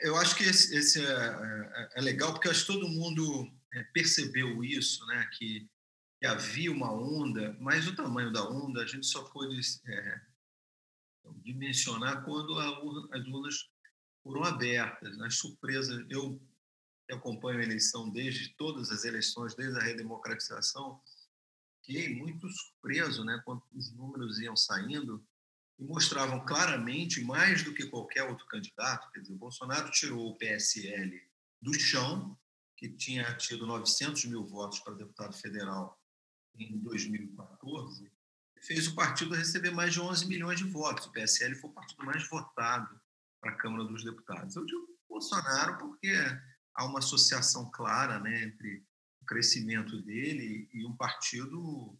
[0.01, 3.83] Eu acho que esse, esse é, é, é, legal porque acho que todo mundo é,
[3.93, 5.29] percebeu isso, né?
[5.33, 5.69] Que,
[6.19, 10.21] que, havia uma onda, mas o tamanho da onda a gente só pôde é,
[11.43, 12.67] dimensionar quando a,
[13.17, 13.69] as urnas
[14.23, 15.11] foram abertas.
[15.11, 15.29] Nas né?
[15.29, 16.41] surpresas, eu
[17.09, 21.01] acompanho a eleição desde todas as eleições, desde a redemocratização,
[21.85, 23.41] fiquei muito surpreso, né?
[23.45, 25.25] Quando os números iam saindo
[25.79, 30.35] e mostravam claramente, mais do que qualquer outro candidato, quer dizer, o Bolsonaro tirou o
[30.35, 31.21] PSL
[31.61, 32.37] do chão,
[32.75, 35.99] que tinha tido 900 mil votos para deputado federal
[36.55, 38.11] em 2014,
[38.61, 41.05] fez o partido receber mais de 11 milhões de votos.
[41.05, 42.99] O PSL foi o partido mais votado
[43.39, 44.55] para a Câmara dos Deputados.
[44.55, 46.13] Eu digo Bolsonaro porque
[46.75, 48.83] há uma associação clara né, entre
[49.21, 51.97] o crescimento dele e um partido.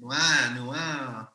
[0.00, 1.32] Não há, não há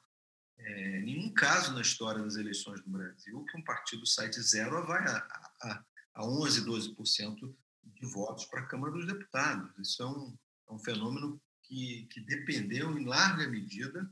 [0.59, 4.77] é, nenhum caso na história das eleições do Brasil que um partido sai de zero
[4.77, 5.17] a vai a,
[5.61, 9.71] a, a 11, 12% de votos para a Câmara dos Deputados.
[9.79, 10.37] Isso é um,
[10.69, 14.09] é um fenômeno que, que dependeu, em larga medida,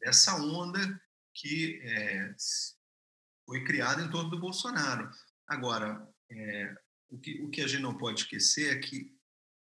[0.00, 0.78] dessa onda
[1.34, 2.34] que é,
[3.44, 5.10] foi criada em torno do Bolsonaro.
[5.46, 6.76] Agora, é,
[7.08, 9.16] o, que, o que a gente não pode esquecer é que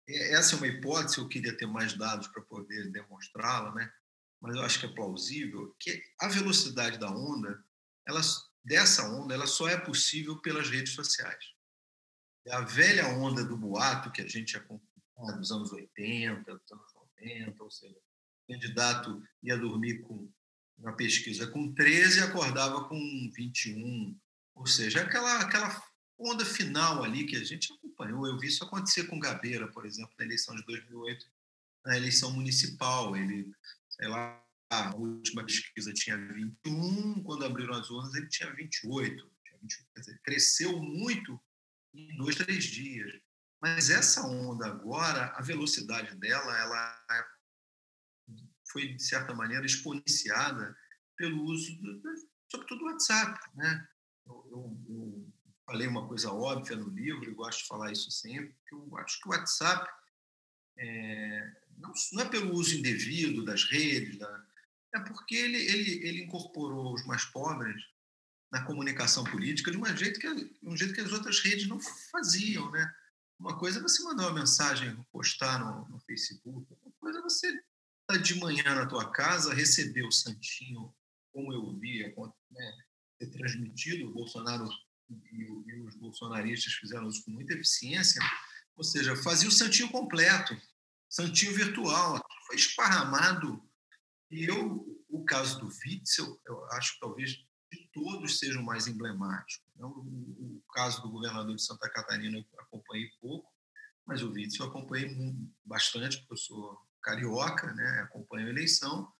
[0.09, 3.93] é, essa é uma hipótese, eu queria ter mais dados para poder demonstrá-la, né?
[4.41, 7.63] Mas eu acho que é plausível, que a velocidade da onda,
[8.07, 8.21] ela,
[8.65, 11.45] dessa onda, ela só é possível pelas redes sociais.
[12.49, 17.63] A velha onda do boato que a gente acompanha dos anos 80, dos anos 90,
[17.63, 20.31] ou seja, o candidato ia dormir com
[20.79, 24.19] uma pesquisa com 13 e acordava com 21,
[24.55, 25.83] ou seja, aquela, aquela
[26.19, 28.27] onda final ali que a gente acompanhou.
[28.27, 31.27] Eu vi isso acontecer com Gabeira, por exemplo, na eleição de 2008,
[31.85, 33.15] na eleição municipal.
[33.15, 33.53] Ele
[34.09, 39.31] lá, a última pesquisa tinha 21, quando abriram as urnas ele tinha 28.
[39.45, 41.41] Tinha 28 quer dizer, cresceu muito
[41.93, 43.21] em dois, três dias.
[43.61, 47.07] Mas essa onda agora, a velocidade dela, ela
[48.71, 50.77] foi, de certa maneira, exponenciada
[51.17, 52.01] pelo uso, do,
[52.51, 53.39] sobretudo, do WhatsApp.
[53.55, 53.89] Né?
[54.27, 55.33] Eu, eu, eu,
[55.67, 59.21] falei uma coisa óbvia no livro, e gosto de falar isso sempre, que eu acho
[59.21, 59.89] que o WhatsApp
[60.79, 64.47] é, não, não, é pelo uso indevido das redes, da,
[64.95, 67.83] é porque ele, ele, ele incorporou os mais pobres
[68.51, 70.29] na comunicação política de um jeito que,
[70.63, 71.79] um jeito que as outras redes não
[72.11, 72.71] faziam.
[72.73, 72.93] Né?
[73.39, 77.47] Uma coisa é você mandar uma mensagem, postar no, no Facebook, outra coisa é você
[77.47, 77.63] estar
[78.07, 80.93] tá de manhã na tua casa, receber o santinho,
[81.33, 82.13] como eu via,
[82.51, 82.79] né,
[83.19, 84.69] ser transmitido, o Bolsonaro
[85.09, 88.21] e, e os bolsonaristas fizeram isso com muita eficiência,
[88.77, 90.61] ou seja, fazia o santinho completo,
[91.11, 93.63] santinho virtual, foi esparramado.
[94.31, 98.87] E eu, o caso do Witzel, eu acho que talvez de todos seja o mais
[98.87, 99.65] emblemático.
[99.77, 99.85] Né?
[99.85, 103.51] O, o, caso do governador de Santa Catarina eu acompanhei pouco,
[104.07, 105.17] mas o Witzel eu acompanhei
[105.65, 108.01] bastante, porque eu sou carioca, né?
[108.05, 109.13] acompanho a eleição.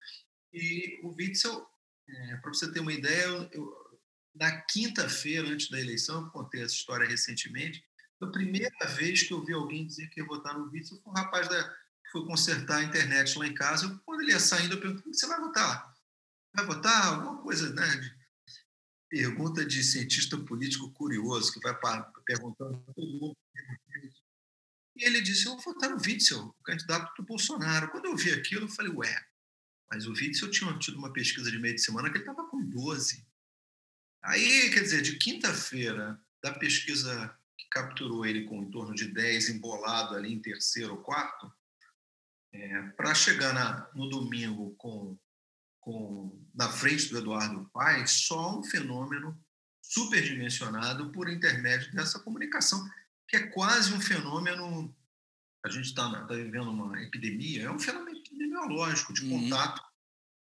[0.53, 1.67] E o Witzel,
[2.07, 3.99] é, para você ter uma ideia, eu,
[4.33, 7.83] na quinta-feira, antes da eleição, eu contei essa história recentemente,
[8.21, 11.15] a primeira vez que eu vi alguém dizer que ia votar no Witzel foi um
[11.15, 11.75] rapaz da,
[12.11, 13.85] que foi consertar a internet lá em casa.
[13.85, 15.95] Eu, quando ele ia saindo, eu perguntei: você vai votar?
[16.53, 17.07] Vai votar?
[17.07, 18.17] Alguma coisa, né?
[19.09, 21.77] Pergunta de cientista político curioso, que vai
[22.25, 23.37] perguntando todo mundo.
[24.97, 27.89] E ele disse: Eu vou votar no Witzel, o candidato do Bolsonaro.
[27.89, 29.25] Quando eu vi aquilo, eu falei: Ué,
[29.89, 32.61] mas o Witzel tinha tido uma pesquisa de meio de semana que ele estava com
[32.61, 33.25] 12.
[34.23, 37.35] Aí, quer dizer, de quinta-feira, da pesquisa
[37.71, 41.51] capturou ele com em torno de 10, embolado ali em terceiro ou quarto,
[42.53, 45.17] é, para chegar na, no domingo com,
[45.79, 49.39] com na frente do Eduardo Paes, só um fenômeno
[49.81, 52.87] superdimensionado por intermédio dessa comunicação,
[53.27, 54.95] que é quase um fenômeno.
[55.65, 59.41] A gente está tá vivendo uma epidemia, é um fenômeno epidemiológico de uhum.
[59.41, 59.81] contato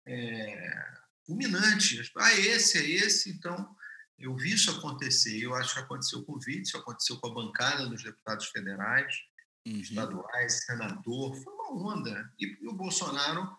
[0.07, 0.93] é,
[1.25, 2.11] fulminante.
[2.17, 3.75] Ah, esse é esse, então
[4.17, 7.85] Eu vi isso acontecer, eu acho que aconteceu com o Witzel, aconteceu com a bancada
[7.87, 9.13] dos deputados federais,
[9.67, 9.79] uhum.
[9.79, 12.31] estaduais, senador, foi uma onda.
[12.39, 13.57] E, e o Bolsonaro,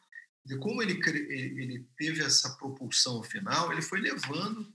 [0.60, 4.72] como ele, ele teve essa propulsão final, ele foi levando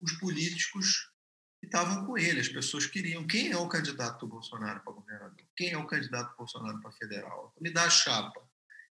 [0.00, 1.10] os políticos
[1.58, 3.26] que estavam com ele, as pessoas queriam.
[3.26, 5.36] Quem é o candidato do Bolsonaro para governador?
[5.54, 7.54] Quem é o candidato do Bolsonaro para federal?
[7.60, 8.40] Me dá a chapa.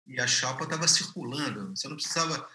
[0.08, 1.76] E a chapa estava circulando.
[1.76, 2.50] Você não precisava,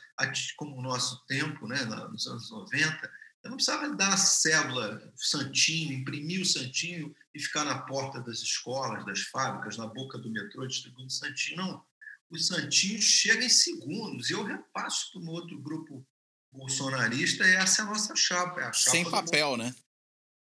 [0.57, 3.11] como o nosso tempo, né, nos anos 90,
[3.45, 8.41] eu não precisava dar a cédula, santinho, imprimir o santinho e ficar na porta das
[8.41, 11.59] escolas, das fábricas, na boca do metrô distribuindo santinho.
[11.59, 11.87] Não.
[12.29, 14.29] O santinho chega em segundos.
[14.29, 16.05] E eu repasso para um outro grupo
[16.53, 18.61] bolsonarista, e essa é a nossa chapa.
[18.61, 19.73] É a chapa Sem papel, né?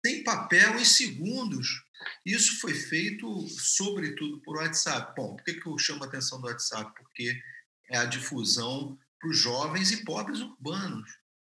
[0.06, 1.86] Sem papel em segundos.
[2.26, 5.14] Isso foi feito, sobretudo, por WhatsApp.
[5.16, 6.94] Bom, por que, que eu chamo a atenção do WhatsApp?
[7.02, 7.42] Porque
[7.90, 11.10] é a difusão para os jovens e pobres urbanos.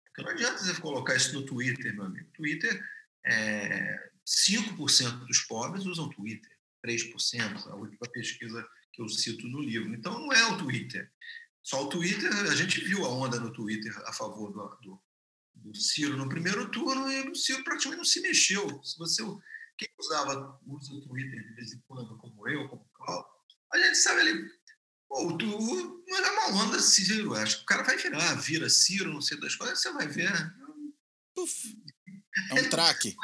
[0.04, 2.28] Porque não adianta você colocar isso no Twitter, meu amigo.
[2.34, 2.78] Twitter,
[3.24, 6.50] é, 5% dos pobres usam Twitter,
[6.84, 9.92] 3%, a última pesquisa que eu cito no livro.
[9.94, 11.10] Então, não é o Twitter.
[11.62, 15.02] Só o Twitter, a gente viu a onda no Twitter a favor do, do,
[15.54, 18.82] do Ciro no primeiro turno e o Ciro praticamente não se mexeu.
[18.82, 19.22] Se você,
[19.78, 23.26] quem usava, usa o Twitter de vez em quando, como eu, como o Paulo,
[23.72, 24.50] a gente sabe ali,
[25.08, 29.12] pô, tu, não é uma onda Ciro, acho que o cara vai virar, vira Ciro,
[29.12, 30.30] não sei das coisas, você vai ver.
[31.36, 31.76] Uf,
[32.50, 33.16] é um traque.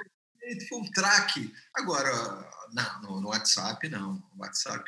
[0.68, 1.54] Foi um traque.
[1.74, 4.14] Agora, não, no, WhatsApp, não.
[4.14, 4.84] No WhatsApp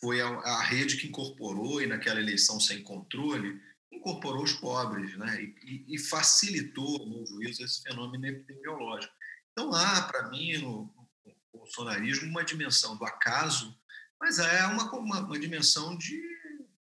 [0.00, 5.42] foi a, a, rede que incorporou, e naquela eleição sem controle, incorporou os pobres né?
[5.42, 9.12] e, e, e facilitou, no juízo, esse fenômeno epidemiológico.
[9.52, 11.08] Então, há, para mim, no, no,
[11.54, 13.78] bolsonarismo, uma dimensão do acaso,
[14.20, 16.20] mas é uma, uma, uma dimensão de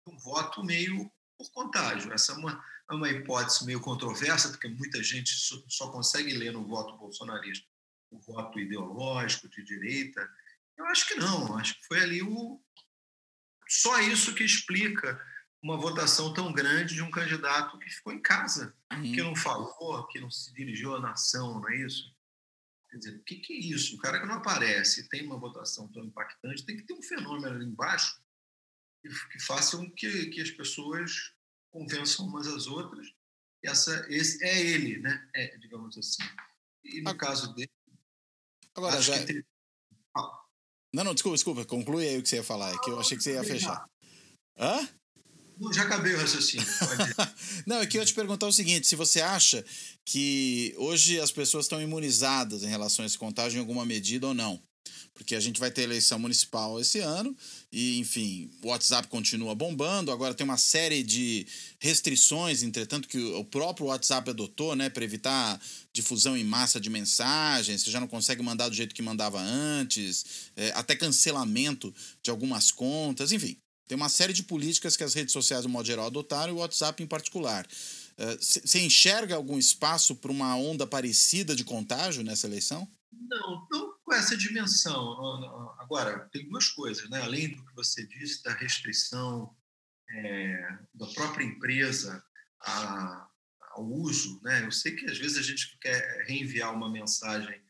[0.06, 2.12] um voto meio por contágio.
[2.12, 5.32] Essa é uma, é uma hipótese meio controversa, porque muita gente
[5.68, 7.69] só consegue ler no voto bolsonarista
[8.10, 10.28] o voto ideológico de direita.
[10.76, 12.60] Eu acho que não, acho que foi ali o,
[13.68, 15.20] só isso que explica
[15.62, 19.02] uma votação tão grande de um candidato que ficou em casa, uhum.
[19.02, 22.12] que não falou, que não se dirigiu à nação, não é isso?
[22.90, 23.94] Quer dizer, o que, que é isso?
[23.94, 27.54] O cara que não aparece tem uma votação tão impactante, tem que ter um fenômeno
[27.54, 28.20] ali embaixo
[29.00, 31.32] que, que faça com que, que as pessoas
[31.70, 33.06] convençam umas às outras.
[33.62, 35.30] Essa, esse é ele, né?
[35.34, 36.22] É, digamos assim.
[36.82, 37.70] E no caso dele.
[38.86, 39.44] Agora, já, que
[40.92, 41.64] não, não, desculpa, desculpa.
[41.64, 42.74] Conclui aí o que você ia falar.
[42.74, 43.84] É que eu achei que você ia fechar.
[44.58, 44.88] Hã?
[45.56, 46.66] Não, já acabei o raciocínio.
[47.66, 49.64] não, é que eu ia te perguntar o seguinte: se você acha
[50.04, 54.34] que hoje as pessoas estão imunizadas em relação a esse contágio em alguma medida ou
[54.34, 54.60] não
[55.20, 57.36] porque a gente vai ter eleição municipal esse ano
[57.70, 60.10] e, enfim, o WhatsApp continua bombando.
[60.10, 61.46] Agora tem uma série de
[61.78, 65.60] restrições, entretanto, que o próprio WhatsApp adotou, né, para evitar
[65.92, 67.82] difusão em massa de mensagens.
[67.82, 70.24] Você já não consegue mandar do jeito que mandava antes,
[70.56, 73.58] é, até cancelamento de algumas contas, enfim.
[73.86, 76.60] Tem uma série de políticas que as redes sociais, de modo geral, adotaram e o
[76.60, 77.66] WhatsApp em particular.
[78.40, 82.88] Você é, enxerga algum espaço para uma onda parecida de contágio nessa eleição?
[83.12, 85.74] Não, não essa dimensão.
[85.78, 87.20] Agora, tem duas coisas, né?
[87.22, 89.54] além do que você disse, da restrição
[90.10, 92.24] é, da própria empresa
[92.60, 93.28] a,
[93.72, 94.40] ao uso.
[94.42, 94.64] Né?
[94.64, 97.60] Eu sei que às vezes a gente quer reenviar uma mensagem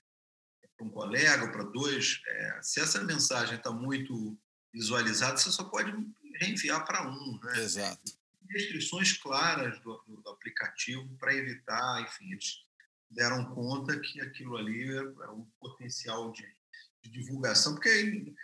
[0.77, 2.23] para um colega ou para dois.
[2.27, 4.39] É, se essa mensagem está muito
[4.73, 5.93] visualizada, você só pode
[6.37, 7.39] reenviar para um.
[7.43, 7.61] Né?
[7.61, 8.19] Exato.
[8.49, 12.65] Restrições claras do, do aplicativo para evitar, enfim, eles
[13.11, 16.45] deram conta que aquilo ali é, é um potencial de,
[17.03, 18.35] de divulgação, porque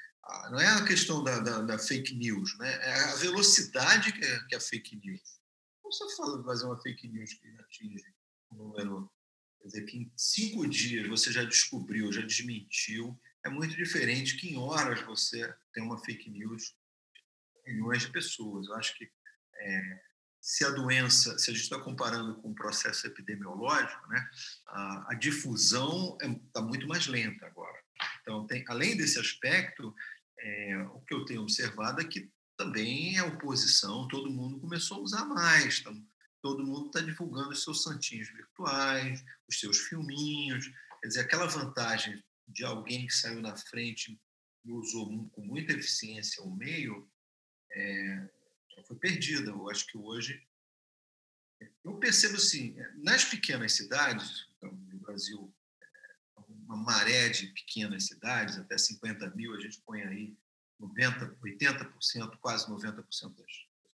[0.50, 2.72] não é a questão da, da, da, fake news, né?
[2.82, 5.40] é a velocidade que é, que é a fake news.
[5.80, 8.04] Como você fala de fazer uma fake news que atinge
[8.50, 9.10] um número,
[9.60, 14.48] quer dizer, que em cinco dias você já descobriu, já desmentiu, é muito diferente que
[14.48, 16.74] em horas você tem uma fake news
[17.64, 18.66] milhões de pessoas.
[18.66, 19.08] Eu acho que
[19.58, 20.02] é,
[20.46, 24.30] se a doença, se a gente está comparando com o processo epidemiológico, né,
[24.68, 27.76] a, a difusão está é, muito mais lenta agora.
[28.22, 29.92] Então, tem, além desse aspecto,
[30.38, 35.00] é, o que eu tenho observado é que também a oposição, todo mundo começou a
[35.00, 36.00] usar mais, então,
[36.40, 40.70] todo mundo está divulgando os seus santinhos virtuais, os seus filminhos,
[41.00, 44.16] quer dizer, aquela vantagem de alguém que saiu na frente
[44.64, 47.10] e usou com muita eficiência o meio,
[47.72, 48.35] é,
[48.84, 49.50] foi perdida.
[49.50, 50.46] Eu acho que hoje.
[51.82, 58.58] Eu percebo assim, nas pequenas cidades, então, no Brasil, é, uma maré de pequenas cidades,
[58.58, 60.36] até 50 mil, a gente põe aí
[60.78, 63.46] 90, 80%, quase 90% das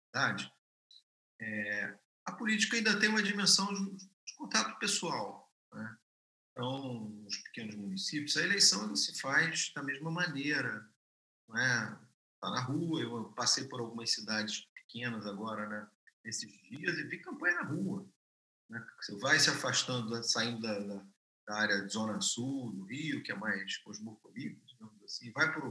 [0.04, 0.50] cidades,
[1.40, 5.50] é, a política ainda tem uma dimensão de contato pessoal.
[5.72, 5.96] Né?
[6.50, 10.88] Então, nos pequenos municípios, a eleição se faz da mesma maneira.
[11.48, 12.05] Não é?
[12.41, 15.87] Tá na rua, eu passei por algumas cidades pequenas agora, né?
[16.24, 18.07] Nesses dias, e vi campanha na rua.
[18.68, 18.84] Né?
[19.01, 21.07] Você vai se afastando, saindo da, da,
[21.47, 25.68] da área de Zona Sul, do Rio, que é mais cosmopolita, digamos assim, vai para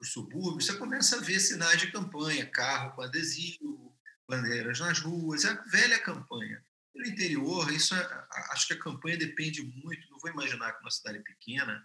[0.00, 3.96] os subúrbios, você começa a ver sinais de campanha, carro com adesivo,
[4.28, 6.64] bandeiras nas ruas, é a velha campanha.
[6.94, 10.90] No interior, isso é, acho que a campanha depende muito, não vou imaginar que uma
[10.90, 11.84] cidade pequena,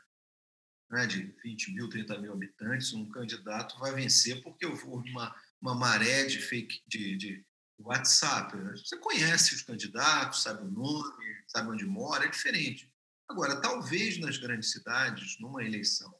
[0.91, 5.33] né, de 20 mil, 30 mil habitantes, um candidato vai vencer porque eu vou uma,
[5.61, 7.45] uma maré de fake de, de
[7.79, 8.55] WhatsApp.
[8.57, 8.73] Né?
[8.75, 12.91] Você conhece os candidatos, sabe o nome, sabe onde mora, é diferente.
[13.29, 16.13] Agora, talvez nas grandes cidades, numa eleição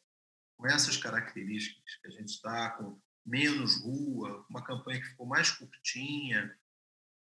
[0.57, 5.51] com essas características que a gente está com menos rua, uma campanha que ficou mais
[5.51, 6.57] curtinha,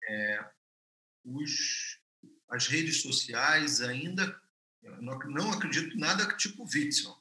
[0.07, 0.51] é,
[1.25, 1.99] os,
[2.51, 4.39] as redes sociais ainda
[5.01, 7.17] não, não acredito nada tipo Witzel,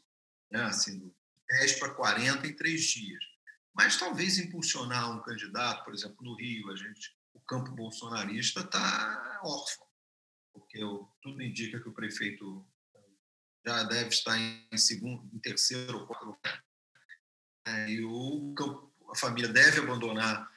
[0.52, 0.64] né?
[0.64, 1.14] assim,
[1.50, 3.24] 10 para 40 em três dias.
[3.74, 9.40] Mas talvez impulsionar um candidato, por exemplo, no Rio, a gente, o campo bolsonarista está
[9.44, 9.86] órfão,
[10.52, 12.66] porque o, tudo indica que o prefeito
[13.66, 16.64] já deve estar em segundo, em terceiro ou quarto lugar.
[17.68, 18.56] É, e o,
[19.12, 20.50] a família deve abandonar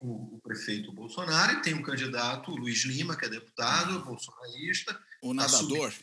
[0.00, 5.00] o, o, prefeito Bolsonaro e tem um candidato, o Luiz Lima, que é deputado, bolsonarista.
[5.22, 5.94] O nadador.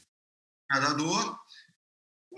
[0.70, 1.40] Nadador.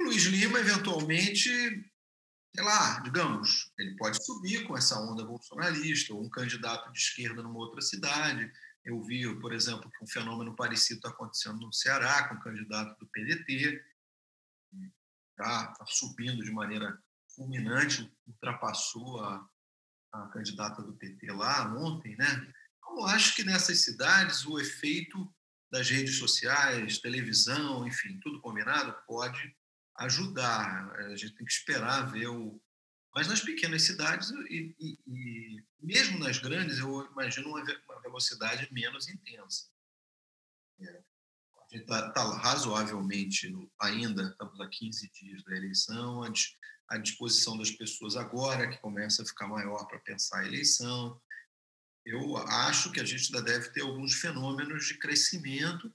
[0.06, 6.24] O Luiz Lima, eventualmente, sei lá, digamos, ele pode subir com essa onda bolsonarista, ou
[6.24, 8.52] um candidato de esquerda numa outra cidade.
[8.84, 13.00] Eu vi, por exemplo, que um fenômeno parecido está acontecendo no Ceará, com um candidato
[13.00, 13.84] do PDT,
[15.32, 17.02] está tá subindo de maneira
[17.36, 19.44] fulminante, ultrapassou a,
[20.14, 22.54] a candidata do PT lá ontem, né?
[22.78, 25.34] Então, eu acho que nessas cidades o efeito
[25.72, 29.52] das redes sociais, televisão, enfim, tudo combinado, pode
[29.98, 30.92] ajudar.
[30.92, 32.62] A gente tem que esperar ver o.
[33.14, 37.64] Mas nas pequenas cidades, e, e, e mesmo nas grandes, eu imagino uma,
[38.02, 39.70] velocidade menos intensa.
[40.82, 41.02] É.
[41.58, 46.24] A gente está tá razoavelmente, ainda estamos a 15 dias da eleição,
[46.90, 51.20] à disposição das pessoas agora, que começa a ficar maior para pensar a eleição.
[52.06, 55.92] Eu acho que a gente ainda deve ter alguns fenômenos de crescimento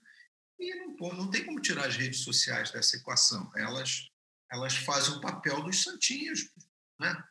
[0.61, 3.51] e não, não tem como tirar as redes sociais dessa equação.
[3.57, 4.09] Elas,
[4.53, 6.51] elas fazem o papel dos santinhos.
[7.01, 7.25] Né?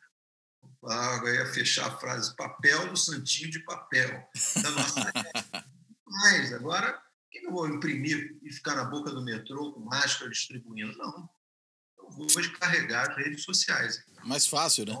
[0.84, 4.28] Ah, eu ia fechar a frase, papel do santinho de papel.
[4.62, 5.12] Da nossa
[6.06, 7.00] Mas agora,
[7.30, 10.96] que eu vou imprimir e ficar na boca do metrô com máscara distribuindo?
[10.98, 11.30] Não
[12.18, 14.02] hoje carregar as redes sociais.
[14.24, 14.94] Mais fácil, né?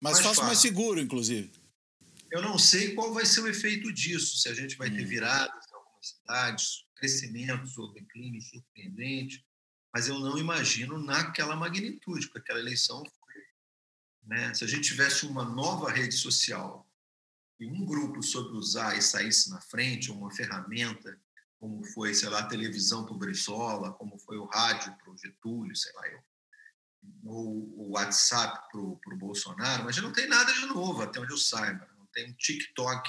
[0.00, 1.50] Mais, mais fácil, mais seguro, inclusive.
[2.30, 4.96] Eu não sei qual vai ser o efeito disso, se a gente vai hum.
[4.96, 9.46] ter viradas em algumas cidades, crescimentos ou declínio surpreendente,
[9.92, 13.42] mas eu não imagino naquela magnitude, porque aquela eleição foi.
[14.24, 14.52] Né?
[14.54, 16.86] Se a gente tivesse uma nova rede social
[17.60, 21.18] e um grupo soube usar e saísse na frente, uma ferramenta
[21.58, 25.16] como foi, sei lá, a televisão para o Brizola, como foi o rádio para o
[25.16, 26.20] Getúlio, sei lá, eu,
[27.24, 31.32] ou o WhatsApp para o Bolsonaro, mas já não tem nada de novo, até onde
[31.32, 31.88] eu saiba.
[31.98, 33.08] Não tem um TikTok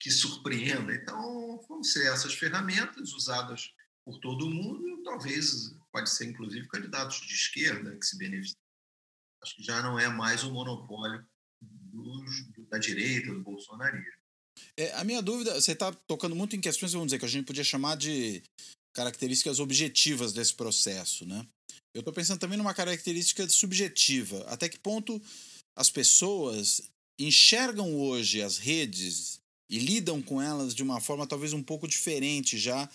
[0.00, 0.94] que surpreenda.
[0.94, 3.70] Então, vão ser essas ferramentas usadas
[4.04, 8.58] por todo mundo e talvez, pode ser inclusive, candidatos de esquerda que se beneficiam.
[9.42, 11.24] Acho que já não é mais o monopólio
[11.60, 14.20] dos, da direita, do bolsonarismo.
[14.76, 17.46] É, a minha dúvida, você está tocando muito em questões, vamos dizer, que a gente
[17.46, 18.42] podia chamar de
[18.92, 21.46] características objetivas desse processo, né?
[21.94, 24.44] Eu estou pensando também numa característica subjetiva.
[24.48, 25.20] Até que ponto
[25.76, 29.40] as pessoas enxergam hoje as redes
[29.70, 32.88] e lidam com elas de uma forma talvez um pouco diferente já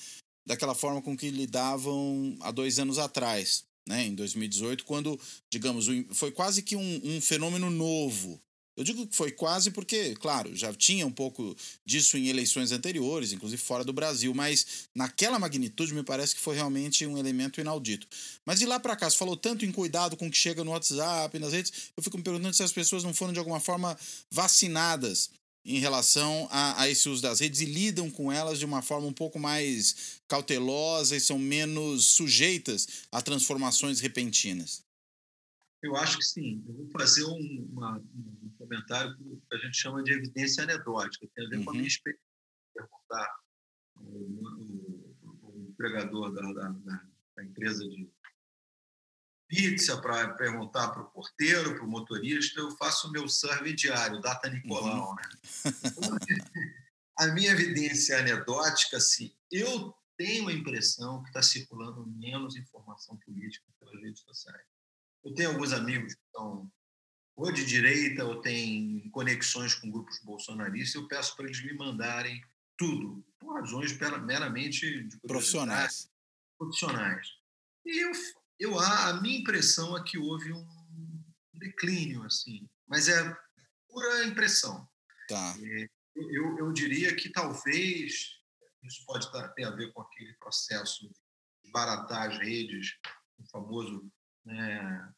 [0.46, 4.06] daquela forma com que lidavam há dois anos atrás, né?
[4.06, 5.20] Em 2018, quando,
[5.50, 8.40] digamos, foi quase que um, um fenômeno novo
[8.78, 11.56] eu digo que foi quase porque, claro, já tinha um pouco
[11.86, 16.56] disso em eleições anteriores, inclusive fora do Brasil, mas naquela magnitude me parece que foi
[16.56, 18.06] realmente um elemento inaudito.
[18.46, 20.72] Mas de lá para cá, você falou tanto em cuidado com o que chega no
[20.72, 23.98] WhatsApp, nas redes, eu fico me perguntando se as pessoas não foram de alguma forma
[24.30, 25.30] vacinadas
[25.66, 29.08] em relação a, a esse uso das redes e lidam com elas de uma forma
[29.08, 34.86] um pouco mais cautelosa e são menos sujeitas a transformações repentinas.
[35.82, 36.64] Eu acho que sim.
[36.68, 41.46] Eu vou fazer um, uma, um comentário que a gente chama de evidência anedótica, tem
[41.46, 41.64] a ver uhum.
[41.64, 41.88] com a minha uhum.
[41.88, 42.26] experiência.
[42.74, 43.36] Perguntar
[43.98, 45.10] o, o,
[45.44, 47.06] o empregador da, da,
[47.36, 48.10] da, empresa de
[49.56, 54.20] pizza, para perguntar para o porteiro, para o motorista, eu faço o meu survey diário,
[54.20, 55.12] data Nicolau.
[55.12, 55.16] Uhum.
[55.16, 55.24] Né?
[57.18, 63.66] a minha evidência anedótica, assim, eu tenho a impressão que está circulando menos informação política
[63.80, 64.66] pelas redes sociais.
[65.24, 66.70] Eu tenho alguns amigos que estão
[67.38, 70.96] ou de direita ou têm conexões com grupos bolsonaristas.
[70.96, 72.42] Eu peço para eles me mandarem
[72.78, 76.10] tudo, por razões meramente de profissionais.
[76.58, 77.28] Profissionais.
[77.86, 78.12] E eu,
[78.60, 80.66] eu, a minha impressão é que houve um
[81.54, 83.38] declínio, assim, mas é
[83.90, 84.88] pura impressão.
[85.28, 85.56] Tá.
[85.60, 88.36] É, eu, eu diria que talvez
[88.84, 91.10] isso pode ter a ver com aquele processo
[91.64, 92.98] de baratar as redes,
[93.38, 94.10] o famoso
[94.46, 95.14] né,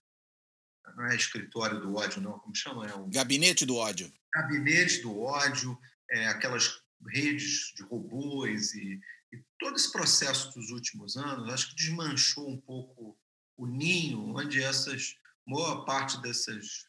[0.95, 2.87] não é escritório do ódio, não, como chama?
[2.87, 4.11] É o gabinete do ódio.
[4.33, 5.77] Gabinete do ódio,
[6.09, 8.99] é, aquelas redes de robôs e,
[9.33, 13.17] e, todo esse processo dos últimos anos, acho que desmanchou um pouco
[13.57, 16.87] o ninho onde essas boa parte dessas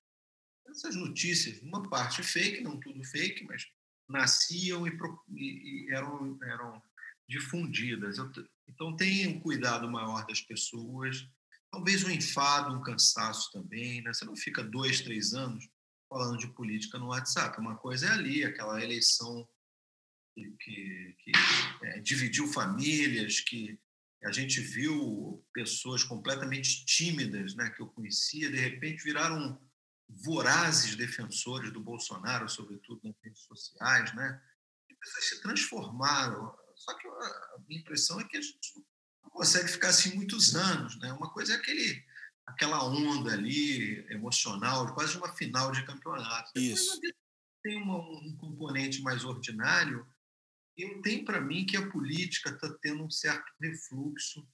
[0.71, 3.66] essas notícias, uma parte fake, não tudo fake, mas
[4.09, 4.99] nasciam e,
[5.37, 6.83] e, eram, eram
[7.29, 8.16] difundidas.
[8.69, 11.27] Então, tenha um cuidado maior das pessoas,
[11.71, 14.03] talvez um enfado, um cansaço também.
[14.03, 14.12] Né?
[14.12, 15.69] Você não fica dois, três anos
[16.09, 17.59] falando de política no WhatsApp.
[17.61, 19.47] Uma coisa é ali, aquela eleição
[20.35, 21.33] que, que, que
[21.83, 23.79] é, dividiu famílias, que
[24.25, 29.61] a gente viu pessoas completamente tímidas, né, que eu conhecia, de repente viraram
[30.09, 34.43] vorazes defensores do Bolsonaro, sobretudo nas redes sociais, né?
[34.91, 36.57] E pessoas se transformaram.
[36.75, 38.59] Só que a minha impressão é que a gente
[39.23, 41.12] não consegue ficar assim muitos anos, né?
[41.12, 42.03] Uma coisa é aquele
[42.47, 46.51] aquela onda ali emocional, quase uma final de campeonato.
[46.57, 46.99] Isso.
[47.62, 50.07] tem uma, um componente mais ordinário.
[50.79, 54.49] Eu tenho para mim que a política está tendo um certo refluxo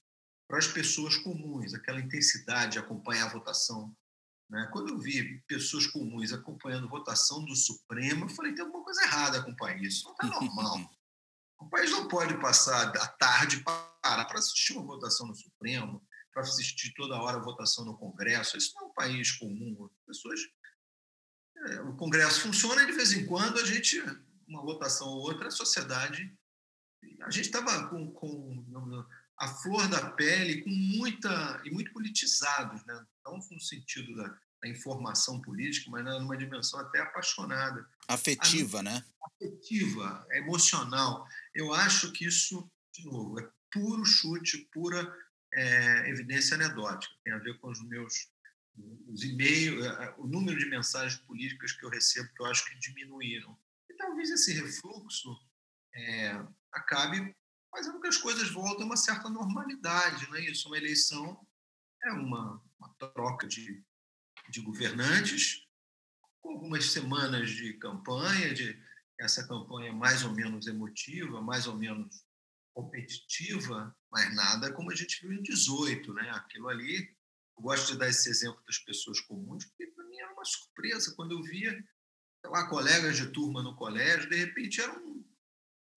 [0.47, 3.95] para as pessoas comuns, aquela intensidade de acompanhar a votação
[4.49, 4.69] né?
[4.71, 9.43] Quando eu vi pessoas comuns acompanhando votação do Supremo, eu falei: tem alguma coisa errada
[9.43, 10.91] com o país, isso não está normal.
[11.59, 16.43] o país não pode passar a tarde parar para assistir uma votação no Supremo, para
[16.43, 18.57] assistir toda hora a votação no Congresso.
[18.57, 19.89] Isso não é um país comum.
[19.91, 20.39] As pessoas.
[21.57, 23.99] É, o Congresso funciona e de vez em quando a gente,
[24.47, 26.33] uma votação ou outra, a sociedade.
[27.21, 29.05] A gente estava com, com
[29.37, 33.05] a flor da pele com muita e muito politizados, né?
[33.25, 34.27] Não no sentido da,
[34.61, 39.05] da informação política, mas numa dimensão até apaixonada, afetiva, a, né?
[39.23, 41.27] Afetiva, emocional.
[41.53, 45.13] Eu acho que isso, de novo, é puro chute, pura
[45.53, 47.13] é, evidência anedótica.
[47.23, 48.33] Tem a ver com os meus
[49.07, 49.85] os e-mails,
[50.17, 53.57] o número de mensagens políticas que eu recebo, que eu acho que diminuíram.
[53.97, 55.35] Talvez esse refluxo
[55.95, 57.35] é, acabe
[57.71, 60.27] fazendo que as coisas voltem a uma certa normalidade.
[60.29, 60.67] Não é isso?
[60.67, 61.45] Uma eleição
[62.03, 63.83] é uma, uma troca de,
[64.49, 65.65] de governantes,
[66.41, 68.79] com algumas semanas de campanha, de
[69.19, 72.25] essa campanha mais ou menos emotiva, mais ou menos
[72.73, 76.29] competitiva, mas nada como a gente viu em 18, né?
[76.31, 77.15] Aquilo ali,
[77.57, 81.13] eu gosto de dar esse exemplo das pessoas comuns, porque para mim era uma surpresa
[81.15, 81.83] quando eu via,
[82.49, 85.23] lá, colegas de turma no colégio, de repente eram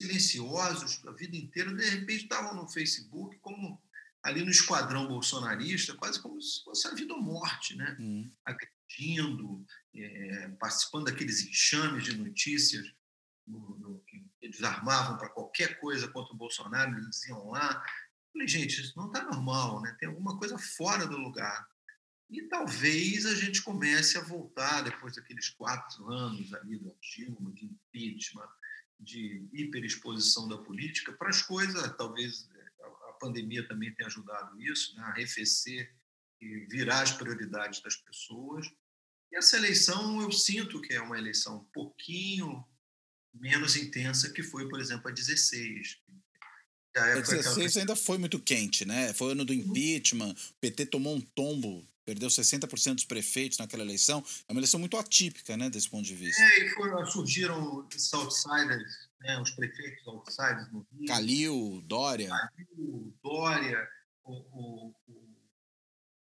[0.00, 3.82] silenciosos a vida inteira, de repente estavam no Facebook como
[4.22, 7.96] ali no esquadrão bolsonarista, quase como se fosse a vida ou morte, né?
[7.98, 8.30] Uhum.
[8.44, 12.84] Agredindo, é, participando daqueles enxames de notícias
[13.46, 17.72] no, no, que eles armavam para qualquer coisa contra o Bolsonaro, eles diziam lá.
[17.74, 19.96] Eu falei, gente, isso não está normal, né?
[19.98, 21.66] Tem alguma coisa fora do lugar.
[22.30, 27.64] E talvez a gente comece a voltar, depois daqueles quatro anos ali do Dilma, de
[27.64, 28.48] impeachment,
[29.00, 34.94] de hiperexposição da política para as coisas, talvez é, a pandemia também tenha ajudado isso,
[34.96, 35.94] né, arrefecer
[36.40, 38.66] e virar as prioridades das pessoas.
[39.32, 42.64] E essa eleição eu sinto que é uma eleição um pouquinho
[43.32, 46.00] menos intensa que foi, por exemplo, a 16.
[46.96, 49.12] A 16 ainda foi muito quente, né?
[49.12, 49.58] Foi o ano do uhum.
[49.60, 54.24] impeachment, o PT tomou um tombo perdeu 60% dos prefeitos naquela eleição.
[54.48, 56.40] É uma eleição muito atípica, né, desse ponto de vista.
[56.40, 61.06] É, e surgiram esses outsiders, né, os prefeitos outsiders no Rio.
[61.06, 62.30] Calil, Dória.
[62.30, 63.88] Calil, Dória,
[64.24, 65.36] o, o, o,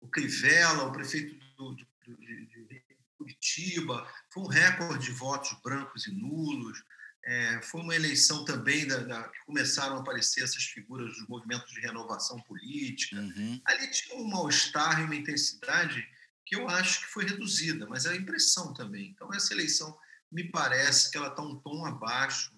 [0.02, 2.84] o Crivella, o prefeito do, de, de, de
[3.16, 4.12] Curitiba.
[4.34, 6.84] Foi um recorde de votos brancos e nulos.
[7.28, 11.74] É, foi uma eleição também da, da, que começaram a aparecer essas figuras dos movimentos
[11.74, 13.16] de renovação política.
[13.16, 13.60] Uhum.
[13.66, 16.08] Ali tinha um mal-estar e uma intensidade
[16.46, 19.10] que eu acho que foi reduzida, mas é a impressão também.
[19.10, 19.98] Então, essa eleição
[20.32, 22.54] me parece que ela está um tom abaixo.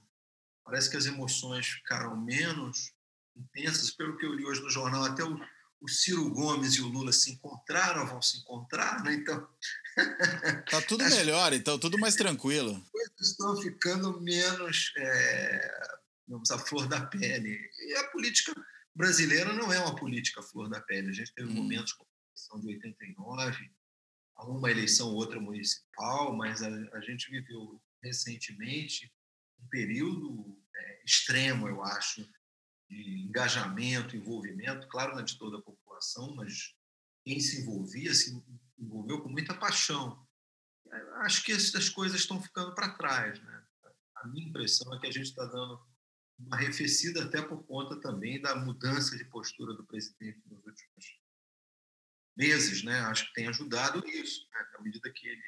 [0.65, 2.91] Parece que as emoções ficaram menos
[3.37, 3.91] intensas.
[3.91, 5.39] Pelo que eu li hoje no jornal, até o,
[5.79, 9.13] o Ciro Gomes e o Lula se encontraram, vão se encontrar, né?
[9.13, 9.47] Então.
[10.69, 12.71] Tá tudo melhor, então, tudo mais tranquilo.
[12.71, 14.91] As coisas estão ficando menos.
[14.97, 17.57] É, digamos, a flor da pele.
[17.79, 18.53] E a política
[18.93, 21.09] brasileira não é uma política flor da pele.
[21.09, 21.53] A gente teve hum.
[21.53, 23.71] momentos como a eleição de 89,
[24.39, 29.11] uma eleição outra municipal, mas a, a gente viveu recentemente
[29.59, 32.21] um período é, extremo, eu acho,
[32.89, 36.75] de engajamento, envolvimento, claro, não é de toda a população, mas
[37.25, 38.31] quem se envolvia se
[38.77, 40.25] envolveu com muita paixão.
[41.21, 43.39] Acho que essas coisas estão ficando para trás.
[43.39, 43.63] Né?
[44.15, 45.85] A minha impressão é que a gente está dando
[46.39, 51.19] uma arrefecida até por conta também da mudança de postura do presidente nos últimos
[52.35, 52.83] meses.
[52.83, 52.99] Né?
[53.01, 54.47] Acho que tem ajudado isso.
[54.51, 54.65] Né?
[54.77, 55.43] À medida que ele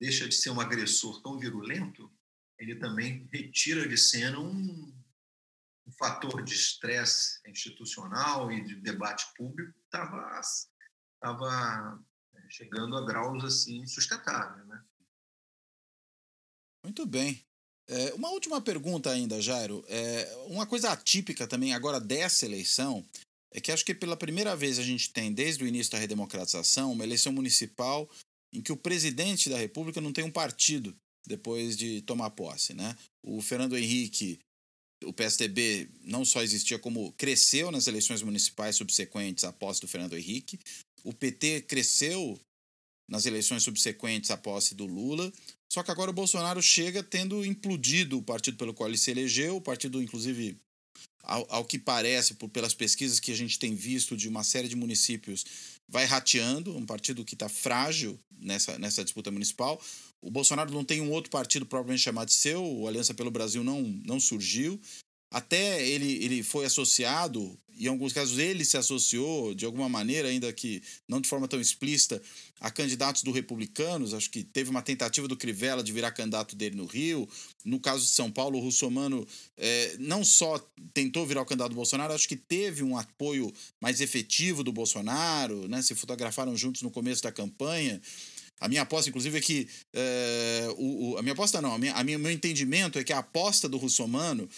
[0.00, 2.12] deixa de ser um agressor tão virulento,
[2.58, 4.94] ele também retira de cena um,
[5.86, 10.42] um fator de estresse institucional e de debate público que estava
[12.50, 14.84] chegando a graus assim insustentáveis, né?
[16.84, 17.40] Muito bem.
[17.88, 19.84] É, uma última pergunta ainda, Jairo.
[19.88, 23.04] É, uma coisa atípica também agora dessa eleição
[23.52, 26.92] é que acho que pela primeira vez a gente tem, desde o início da redemocratização,
[26.92, 28.08] uma eleição municipal
[28.52, 32.74] em que o presidente da República não tem um partido depois de tomar posse.
[32.74, 32.96] Né?
[33.22, 34.38] O Fernando Henrique,
[35.04, 40.16] o PSDB não só existia como cresceu nas eleições municipais subsequentes à posse do Fernando
[40.16, 40.58] Henrique,
[41.06, 42.38] o PT cresceu
[43.08, 45.32] nas eleições subsequentes à posse do Lula,
[45.72, 49.56] só que agora o Bolsonaro chega tendo implodido o partido pelo qual ele se elegeu,
[49.56, 50.56] o partido, inclusive,
[51.22, 54.68] ao, ao que parece, por, pelas pesquisas que a gente tem visto de uma série
[54.68, 55.44] de municípios,
[55.88, 59.80] vai rateando, um partido que está frágil nessa, nessa disputa municipal.
[60.20, 63.82] O Bolsonaro não tem um outro partido propriamente chamado seu, o Aliança pelo Brasil não,
[63.82, 64.80] não surgiu.
[65.30, 70.52] Até ele, ele foi associado, em alguns casos ele se associou de alguma maneira, ainda
[70.52, 72.22] que não de forma tão explícita,
[72.60, 74.14] a candidatos do Republicanos.
[74.14, 77.28] Acho que teve uma tentativa do Crivella de virar candidato dele no Rio.
[77.64, 80.58] No caso de São Paulo, o Russomano é, não só
[80.94, 85.68] tentou virar o candidato do Bolsonaro, acho que teve um apoio mais efetivo do Bolsonaro,
[85.68, 85.82] né?
[85.82, 88.00] se fotografaram juntos no começo da campanha.
[88.58, 89.68] A minha aposta, inclusive, é que.
[89.92, 93.12] É, o, o, a minha aposta não, a minha, a minha, meu entendimento é que
[93.12, 94.48] a aposta do Russomano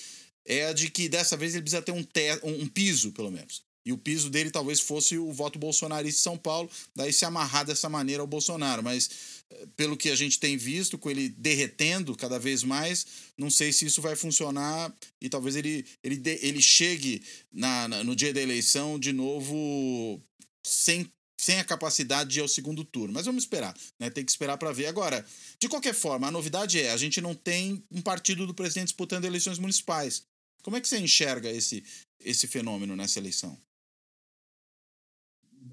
[0.49, 3.63] é a de que dessa vez ele precisa ter um, te um piso, pelo menos.
[3.85, 7.65] E o piso dele talvez fosse o voto bolsonarista em São Paulo, daí se amarrar
[7.65, 8.83] dessa maneira ao Bolsonaro.
[8.83, 9.09] Mas,
[9.49, 13.73] eh, pelo que a gente tem visto, com ele derretendo cada vez mais, não sei
[13.73, 18.43] se isso vai funcionar e talvez ele, ele, ele chegue na, na no dia da
[18.43, 20.21] eleição de novo
[20.67, 23.15] sem sem a capacidade de ir ao segundo turno.
[23.15, 24.11] Mas vamos esperar, né?
[24.11, 24.87] Tem que esperar para ver.
[24.87, 25.25] Agora,
[25.59, 29.25] de qualquer forma, a novidade é: a gente não tem um partido do presidente disputando
[29.25, 30.25] eleições municipais.
[30.63, 31.85] Como é que você enxerga esse,
[32.21, 33.61] esse fenômeno nessa eleição?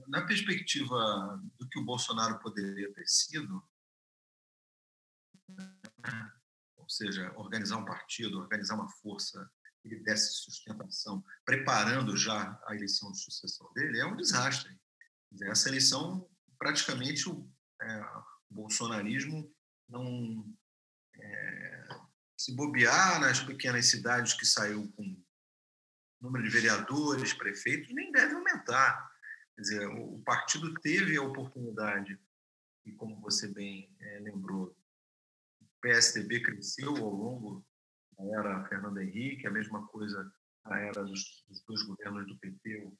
[0.07, 3.63] Na perspectiva do que o Bolsonaro poderia ter sido,
[6.77, 9.49] ou seja, organizar um partido, organizar uma força
[9.81, 14.79] que lhe desse sustentação, preparando já a eleição de sucessão dele, é um desastre.
[15.43, 17.49] Essa eleição, praticamente, o,
[17.81, 18.01] é,
[18.49, 19.53] o bolsonarismo
[19.87, 20.55] não
[21.15, 21.74] é,
[22.45, 25.19] se bobear nas pequenas cidades que saiu com
[26.21, 29.11] número de vereadores, prefeitos, nem deve aumentar.
[29.55, 32.19] Quer dizer, o partido teve a oportunidade,
[32.85, 34.77] e como você bem é, lembrou,
[35.59, 37.65] o PSDB cresceu ao longo
[38.15, 40.31] da era Fernando Henrique, a mesma coisa
[40.65, 42.97] na era dos, dos dois governos do PT, o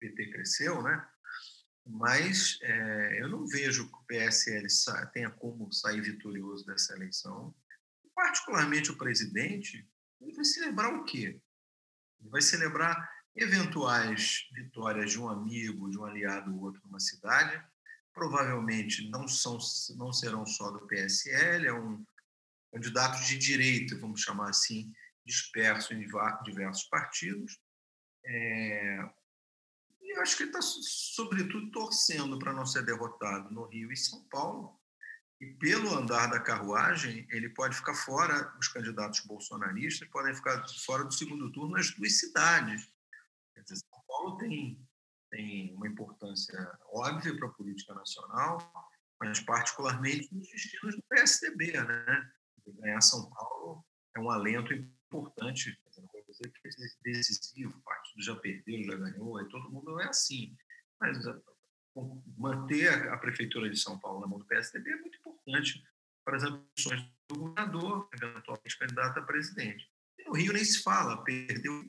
[0.00, 1.06] PT cresceu, né?
[1.84, 4.66] Mas é, eu não vejo que o PSL
[5.12, 7.54] tenha como sair vitorioso dessa eleição
[8.14, 9.88] particularmente o presidente,
[10.20, 11.40] ele vai celebrar o quê?
[12.20, 17.62] Ele vai celebrar eventuais vitórias de um amigo, de um aliado ou outro numa cidade.
[18.12, 19.58] Provavelmente não, são,
[19.96, 22.04] não serão só do PSL, é um
[22.72, 24.92] candidato de direita, vamos chamar assim,
[25.24, 26.06] disperso em
[26.44, 27.58] diversos partidos.
[28.24, 29.10] É,
[30.00, 34.22] e acho que ele está, sobretudo, torcendo para não ser derrotado no Rio e São
[34.24, 34.78] Paulo,
[35.42, 41.02] e pelo andar da carruagem, ele pode ficar fora, os candidatos bolsonaristas podem ficar fora
[41.02, 42.88] do segundo turno nas duas cidades.
[43.56, 44.80] Dizer, São Paulo tem,
[45.32, 48.72] tem uma importância óbvia para a política nacional,
[49.18, 51.72] mas particularmente nos destinos do PSDB.
[51.72, 52.32] Né?
[52.80, 53.84] Ganhar São Paulo
[54.16, 56.70] é um alento importante, não vou dizer que é
[57.02, 60.56] decisivo, o partido já perdeu, já ganhou, aí todo mundo é assim.
[61.00, 61.18] Mas
[62.38, 65.84] manter a, prefeitura de São Paulo na mão do PSDB é muito importante
[66.24, 69.90] para as ambições do governador, eventualmente candidato a presidente.
[70.18, 71.84] E no Rio nem se fala, perdeu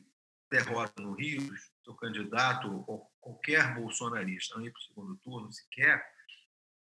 [0.51, 1.41] derrota no Rio,
[1.84, 6.06] seu candidato ou qualquer bolsonarista não ir para o segundo turno sequer,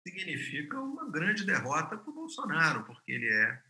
[0.08, 3.62] significa uma grande derrota para o Bolsonaro, porque ele é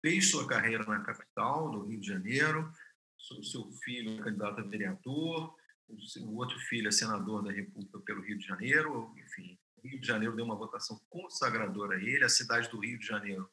[0.00, 2.72] fez sua carreira na capital, no Rio de Janeiro,
[3.18, 5.56] seu filho é candidato a vereador,
[5.88, 10.06] o outro filho é senador da República pelo Rio de Janeiro, enfim, o Rio de
[10.06, 13.48] Janeiro deu uma votação consagradora a ele, a cidade do Rio de Janeiro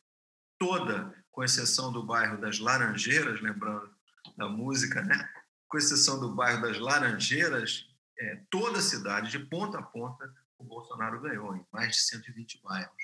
[0.58, 3.94] toda, com exceção do bairro das Laranjeiras, lembrando
[4.38, 5.30] da música, né?
[5.68, 10.64] com exceção do bairro das Laranjeiras, é, toda a cidade, de ponta a ponta, o
[10.64, 13.04] Bolsonaro ganhou, em mais de 120 bairros.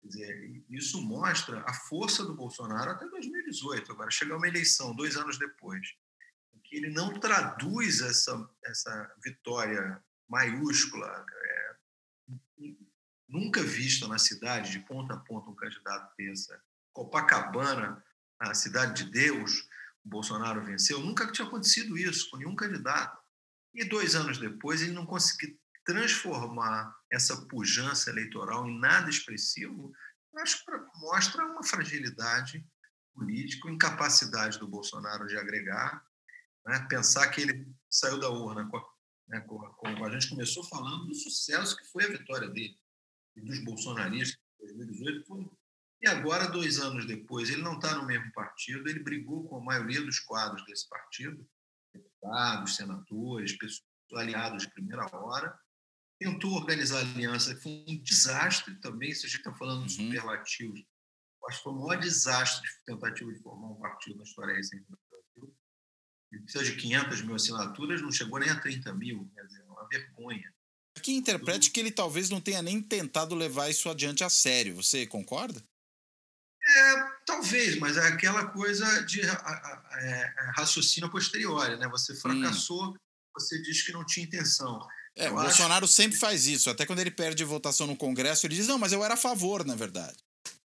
[0.00, 3.92] Quer dizer, isso mostra a força do Bolsonaro até 2018.
[3.92, 5.86] Agora, chega uma eleição, dois anos depois,
[6.68, 11.76] que ele não traduz essa, essa vitória maiúscula, é,
[13.28, 16.62] nunca vista na cidade, de ponta a ponta, um candidato dessa.
[16.92, 18.04] Copacabana,
[18.38, 19.68] a cidade de Deus,
[20.04, 21.00] o Bolsonaro venceu.
[21.00, 23.18] Nunca tinha acontecido isso com nenhum candidato.
[23.74, 29.90] E dois anos depois, ele não conseguiu transformar essa pujança eleitoral em nada expressivo,
[30.36, 32.64] acho que mostra uma fragilidade
[33.14, 36.04] política, incapacidade do Bolsonaro de agregar,
[36.68, 36.86] né?
[36.88, 38.68] pensar que ele saiu da urna.
[38.68, 38.82] Com,
[39.28, 39.40] né?
[39.40, 42.76] com, com, a gente começou falando do sucesso que foi a vitória dele
[43.36, 45.48] e dos bolsonaristas em 2018, foi,
[46.00, 49.64] e agora, dois anos depois, ele não está no mesmo partido, ele brigou com a
[49.64, 51.44] maioria dos quadros desse partido,
[51.92, 53.82] deputados, senadores, pessoas
[54.14, 55.58] aliados de primeira hora,
[56.18, 60.06] tentou organizar aliança, que foi um desastre também, se a gente está falando de uhum.
[60.06, 60.84] superlativos.
[61.48, 64.84] Acho que foi o maior desastre de tentativa de formar um partido na história recente
[64.88, 64.98] do.
[66.32, 69.64] Ele precisa de 500 mil assinaturas, não chegou nem a 30 mil, quer dizer, é
[69.64, 70.52] uma vergonha.
[70.96, 74.76] Aqui interprete que ele talvez não tenha nem tentado levar isso adiante a sério.
[74.76, 75.62] Você concorda?
[76.68, 81.88] É, talvez, mas é aquela coisa de é, é, raciocínio posterior, né?
[81.88, 82.96] Você fracassou, hum.
[83.34, 84.78] você diz que não tinha intenção.
[85.16, 86.68] É, o Bolsonaro sempre faz isso.
[86.68, 89.64] Até quando ele perde votação no Congresso, ele diz: não, mas eu era a favor,
[89.64, 90.18] na verdade.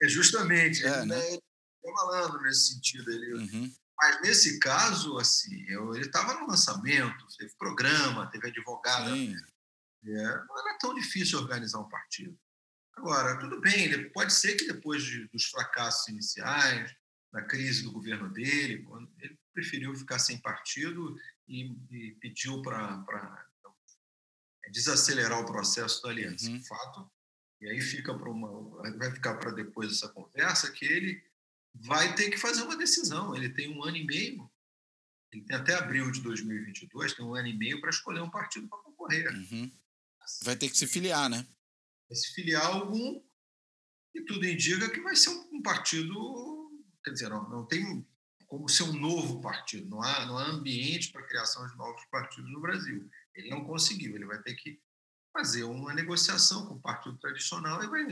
[0.03, 0.85] É justamente.
[0.85, 1.27] É, ele, né?
[1.29, 1.41] ele
[1.85, 3.11] é malandro nesse sentido.
[3.11, 3.75] Ele, uhum.
[3.99, 9.15] Mas nesse caso, assim, eu, ele estava no lançamento, teve programa, teve advogado.
[9.15, 12.39] É, não era tão difícil organizar um partido.
[12.95, 16.95] Agora, tudo bem, pode ser que depois de, dos fracassos iniciais,
[17.33, 18.87] da crise do governo dele,
[19.19, 21.19] ele preferiu ficar sem partido
[21.49, 23.47] e, e pediu para
[24.65, 26.51] é desacelerar o processo da aliança.
[26.51, 26.63] Uhum.
[26.63, 27.11] Fato.
[27.61, 31.23] E aí fica para uma, vai ficar para depois essa conversa que ele
[31.83, 33.35] vai ter que fazer uma decisão.
[33.35, 34.51] Ele tem um ano e meio,
[35.33, 38.69] ele tem até abril de 2022, tem um ano e meio para escolher um partido
[38.69, 39.29] para concorrer.
[39.33, 39.71] Uhum.
[40.43, 41.47] Vai ter que se filiar, né?
[42.09, 43.23] Vai se filiar algum
[44.15, 46.71] e tudo indica que vai ser um partido,
[47.05, 48.07] quer dizer, não, não tem
[48.47, 52.05] como ser um novo partido, não há, não há ambiente para a criação de novos
[52.07, 53.09] partidos no Brasil.
[53.35, 54.81] Ele não conseguiu, ele vai ter que
[55.33, 58.07] fazer uma negociação com o partido tradicional e vai.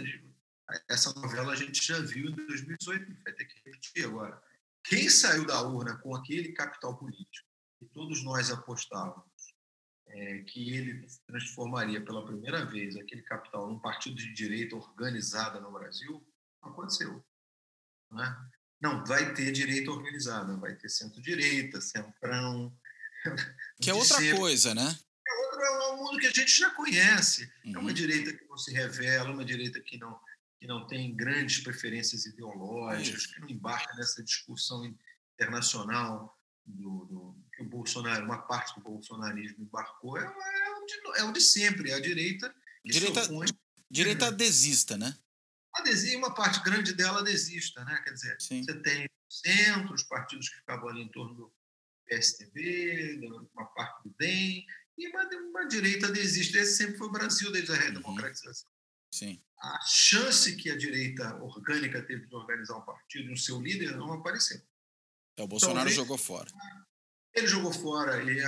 [0.88, 4.42] Essa novela a gente já viu em 2018, vai ter que repetir agora.
[4.84, 7.48] Quem saiu da urna com aquele capital político
[7.78, 9.24] que todos nós apostávamos
[10.08, 15.72] é, que ele transformaria pela primeira vez aquele capital num partido de direita organizada no
[15.72, 16.24] Brasil,
[16.62, 17.24] não aconteceu.
[18.10, 18.50] Né?
[18.80, 22.76] Não, vai ter direita organizada, vai ter centro-direita, centrão.
[23.80, 24.98] Que é outra coisa, né?
[25.26, 27.50] é um mundo que a gente já conhece.
[27.64, 27.72] Uhum.
[27.74, 27.94] É uma uhum.
[27.94, 30.20] direita que não se revela, uma direita que não,
[30.64, 34.82] que não tem grandes preferências ideológicas, que não embarca nessa discussão
[35.34, 36.34] internacional
[36.64, 40.16] do, do, que o Bolsonaro, uma parte do bolsonarismo embarcou.
[40.16, 42.54] É, é, o, de, é o de sempre, é a direita.
[42.82, 43.46] Direita, opõe,
[43.90, 45.14] direita adesista, né?
[46.16, 48.00] Uma parte grande dela adesista, né?
[48.02, 48.62] Quer dizer, Sim.
[48.62, 51.52] você tem o centro, os partidos que ficavam ali em torno do
[52.06, 53.20] PSDB,
[53.52, 54.64] uma parte do DEM,
[54.96, 56.56] e uma, uma direita desiste.
[56.56, 58.73] Esse sempre foi o Brasil desde a redemocratização.
[59.14, 59.40] Sim.
[59.60, 63.96] A chance que a direita orgânica teve de organizar um partido e o seu líder
[63.96, 64.60] não apareceu.
[65.36, 66.50] É, o Bolsonaro então, jogou fora.
[67.32, 68.20] Ele jogou fora.
[68.24, 68.40] E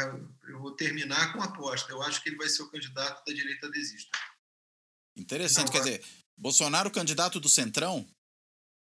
[0.50, 1.92] eu vou terminar com a aposta.
[1.92, 4.18] Eu acho que ele vai ser o candidato da direita desista.
[5.16, 5.66] Interessante.
[5.66, 6.04] Não, Quer dizer,
[6.36, 8.04] Bolsonaro candidato do Centrão?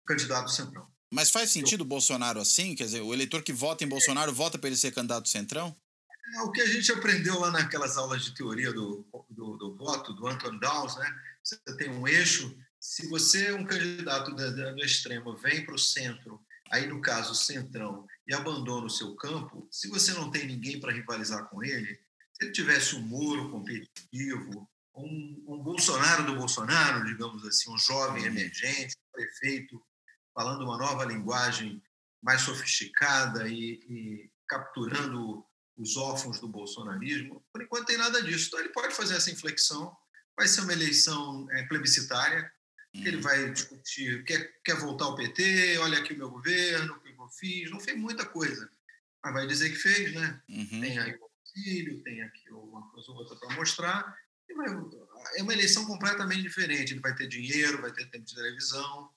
[0.05, 0.87] Candidato do Centrão.
[1.11, 2.75] Mas faz sentido o Bolsonaro assim?
[2.75, 4.33] Quer dizer, o eleitor que vota em Bolsonaro é.
[4.33, 5.75] vota para ele ser candidato do Centrão?
[6.35, 9.03] É o que a gente aprendeu lá naquelas aulas de teoria do
[9.83, 11.07] voto, do Anton Dawes, né?
[11.43, 12.55] Você tem um eixo.
[12.79, 18.05] Se você é um candidato do extremo, vem para o centro, aí no caso centrão,
[18.27, 21.95] e abandona o seu campo, se você não tem ninguém para rivalizar com ele,
[22.33, 28.25] se ele tivesse um muro competitivo, um, um Bolsonaro do Bolsonaro, digamos assim, um jovem
[28.25, 29.81] emergente, um prefeito,
[30.33, 31.81] falando uma nova linguagem
[32.21, 35.45] mais sofisticada e, e capturando
[35.77, 37.43] os órfãos do bolsonarismo.
[37.51, 38.47] Por enquanto, tem nada disso.
[38.47, 39.95] Então, ele pode fazer essa inflexão.
[40.37, 42.51] Vai ser uma eleição é, plebiscitária.
[42.91, 46.99] que ele vai discutir, quer, quer voltar ao PT, olha aqui o meu governo, o
[46.99, 48.69] que eu fiz, não fez muita coisa,
[49.23, 50.41] mas vai dizer que fez, né?
[50.47, 50.79] Uhum.
[50.79, 54.15] Tem aí o auxílio, tem aqui uma coisa ou outra para mostrar,
[54.55, 54.67] vai,
[55.35, 59.09] é uma eleição completamente diferente, ele vai ter dinheiro, vai ter tempo de televisão,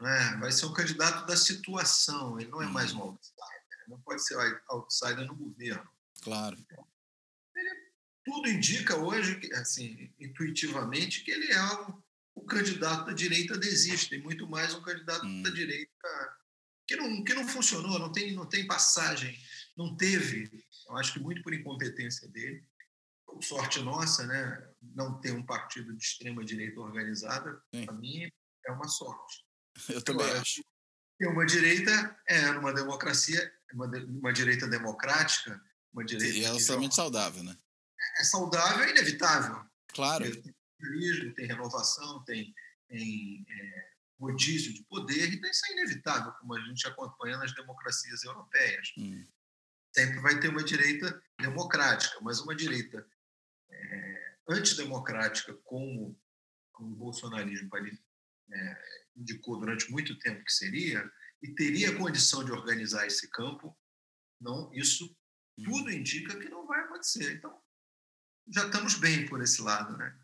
[0.00, 0.36] né?
[0.40, 3.08] vai ser um candidato da situação, ele não é mais um uhum.
[3.10, 4.36] outsider, não pode ser
[4.68, 5.93] outsider no governo.
[6.22, 6.56] Claro.
[7.56, 7.92] Ele,
[8.24, 12.02] tudo indica hoje, assim, intuitivamente, que ele é um
[12.34, 15.42] o candidato da direita desiste, tem muito mais um candidato hum.
[15.42, 16.36] da direita
[16.86, 19.38] que não, que não funcionou, não tem, não tem passagem,
[19.76, 20.50] não teve,
[20.88, 22.62] eu acho que muito por incompetência dele.
[23.40, 24.70] Sorte nossa, né?
[24.80, 28.30] Não ter um partido de extrema direita organizada, para mim
[28.66, 29.44] é uma sorte.
[29.88, 30.62] Eu também Agora, acho.
[31.18, 35.60] Ter uma direita é numa democracia, uma, uma direita democrática,
[35.94, 36.36] uma direita.
[36.36, 37.56] E é extremamente saudável, né?
[38.18, 39.64] É saudável e inevitável.
[39.88, 40.24] Claro
[41.34, 42.54] tem renovação, tem,
[42.88, 48.22] tem é, rodízio de poder, então isso é inevitável, como a gente acompanha nas democracias
[48.24, 48.92] europeias.
[48.98, 49.24] Hum.
[49.94, 53.06] Sempre vai ter uma direita democrática, mas uma direita
[53.70, 56.18] é, antidemocrática, como
[56.80, 57.70] o bolsonarismo
[58.52, 58.82] é,
[59.16, 61.08] indicou durante muito tempo que seria,
[61.42, 63.76] e teria condição de organizar esse campo,
[64.40, 65.16] não, isso.
[65.62, 67.36] Tudo indica que não vai acontecer.
[67.36, 67.54] Então,
[68.48, 70.14] já estamos bem por esse lado, né?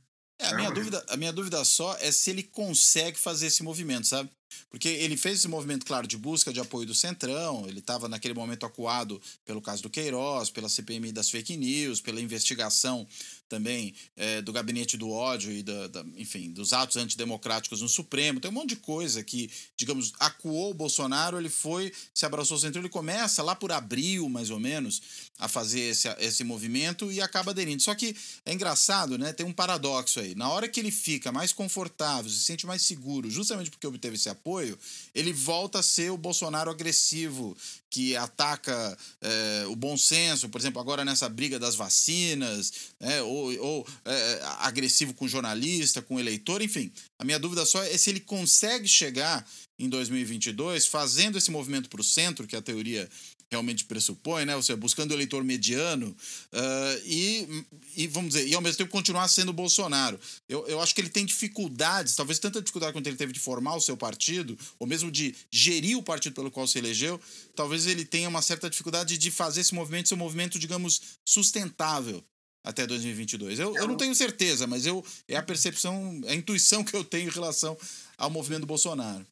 [0.41, 4.07] É, a, minha dúvida, a minha dúvida só é se ele consegue fazer esse movimento,
[4.07, 4.31] sabe?
[4.71, 8.35] Porque ele fez esse movimento, claro, de busca de apoio do Centrão, ele estava naquele
[8.35, 13.07] momento acuado pelo caso do Queiroz, pela CPMI das fake news, pela investigação
[13.51, 18.39] também é, do gabinete do ódio e, da, da, enfim, dos atos antidemocráticos no Supremo.
[18.39, 22.61] Tem um monte de coisa que, digamos, acuou o Bolsonaro, ele foi, se abraçou ao
[22.61, 25.03] Centrão, ele começa lá por abril, mais ou menos,
[25.39, 27.83] a fazer esse, esse movimento e acaba aderindo.
[27.83, 29.33] Só que é engraçado, né?
[29.33, 30.37] Tem um paradoxo aí.
[30.37, 34.29] Na hora que ele fica mais confortável, se sente mais seguro, justamente porque obteve esse
[34.29, 34.79] apoio,
[35.13, 37.57] ele volta a ser o Bolsonaro agressivo,
[37.91, 43.53] que ataca é, o bom senso, por exemplo, agora nessa briga das vacinas, né, ou,
[43.61, 46.93] ou é, agressivo com jornalista, com eleitor, enfim.
[47.19, 49.45] A minha dúvida só é se ele consegue chegar
[49.79, 53.09] em 2022 fazendo esse movimento para o centro, que a teoria
[53.51, 54.55] realmente pressupõe, né?
[54.55, 56.09] Ou seja, buscando o eleitor mediano
[56.53, 57.65] uh, e,
[57.97, 60.21] e, vamos dizer, e ao mesmo tempo continuar sendo Bolsonaro.
[60.49, 63.75] Eu, eu acho que ele tem dificuldades, talvez tanta dificuldade quanto ele teve de formar
[63.75, 67.21] o seu partido, ou mesmo de gerir o partido pelo qual se elegeu,
[67.57, 72.23] talvez ele tenha uma certa dificuldade de fazer esse movimento ser um movimento, digamos, sustentável
[72.63, 73.59] até 2022.
[73.59, 77.29] Eu, eu não tenho certeza, mas eu, é a percepção, a intuição que eu tenho
[77.29, 77.77] em relação
[78.17, 79.27] ao movimento do Bolsonaro.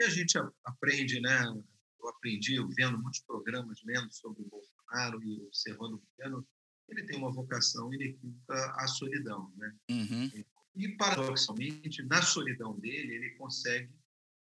[0.00, 1.54] E a gente aprende, né,
[2.02, 6.46] eu aprendi vendo muitos programas, lendo sobre o Bolsonaro e observando o governo,
[6.88, 9.52] ele tem uma vocação inequívoca à solidão.
[9.56, 9.76] Né?
[9.90, 10.44] Uhum.
[10.74, 13.92] E, paradoxalmente, na solidão dele, ele consegue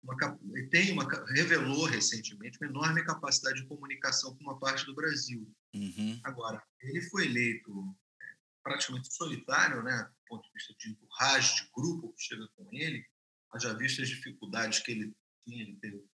[0.02, 4.94] uma, ele tem uma, revelou recentemente uma enorme capacidade de comunicação com uma parte do
[4.94, 5.48] Brasil.
[5.74, 6.20] Uhum.
[6.24, 11.70] Agora, ele foi eleito é, praticamente solitário, né, do ponto de vista de enturragem de
[11.72, 13.06] grupo que chega com ele,
[13.52, 15.14] haja visto as dificuldades que ele
[15.46, 16.04] tinha, ele teve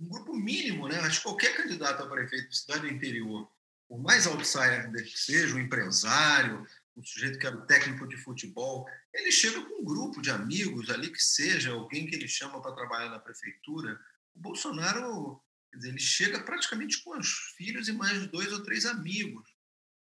[0.00, 0.98] um grupo mínimo, né?
[1.00, 3.50] Acho que qualquer candidato a prefeito de cidade do interior,
[3.86, 8.88] por mais outsider que seja, um empresário, um sujeito que era o técnico de futebol,
[9.12, 12.74] ele chega com um grupo de amigos ali, que seja alguém que ele chama para
[12.74, 14.00] trabalhar na prefeitura.
[14.34, 15.42] O Bolsonaro,
[15.74, 19.48] dizer, ele chega praticamente com os filhos e mais dois ou três amigos.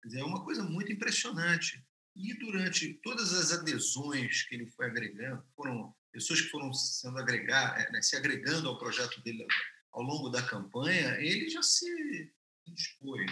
[0.04, 1.84] Dizer, é uma coisa muito impressionante.
[2.16, 7.76] E durante todas as adesões que ele foi agregando, foram pessoas que foram sendo agregar,
[7.90, 9.44] né, se agregando ao projeto dele
[9.94, 12.32] ao longo da campanha, ele já se
[12.66, 13.30] dispôs.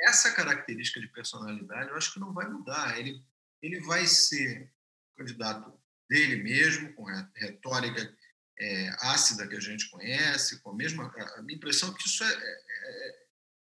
[0.00, 2.98] Essa característica de personalidade, eu acho que não vai mudar.
[2.98, 3.24] Ele,
[3.62, 4.70] ele vai ser
[5.16, 5.72] candidato
[6.10, 8.14] dele mesmo, com a retórica
[8.58, 11.12] é, ácida que a gente conhece, com a mesma.
[11.36, 13.26] A minha impressão é que isso é, é, é,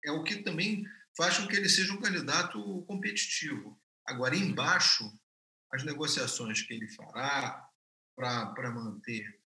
[0.04, 3.80] é o que também faz com que ele seja um candidato competitivo.
[4.06, 5.12] Agora, embaixo,
[5.72, 7.68] as negociações que ele fará
[8.14, 9.43] para manter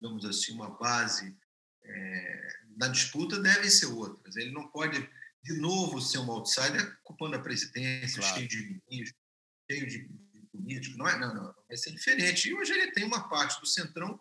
[0.00, 1.36] digamos assim, uma base
[1.84, 4.36] é, na disputa devem ser outras.
[4.36, 5.08] Ele não pode,
[5.42, 8.36] de novo, ser um outsider ocupando a presidência, claro.
[8.36, 9.22] cheio de ministros,
[9.70, 10.98] cheio de, de políticos.
[10.98, 12.48] Não, é, não, não, vai ser diferente.
[12.48, 14.18] E hoje ele tem uma parte do Centrão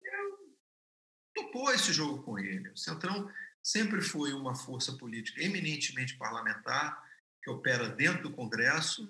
[0.00, 2.70] que topou esse jogo com ele.
[2.70, 3.30] O Centrão
[3.62, 7.04] sempre foi uma força política eminentemente parlamentar,
[7.42, 9.08] que opera dentro do Congresso,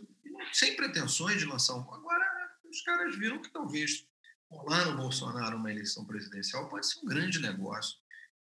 [0.53, 1.95] sem pretensões de lançar um.
[1.95, 2.25] Agora,
[2.69, 4.07] os caras viram que talvez
[4.51, 7.99] rolar no Bolsonaro uma eleição presidencial pode ser um grande negócio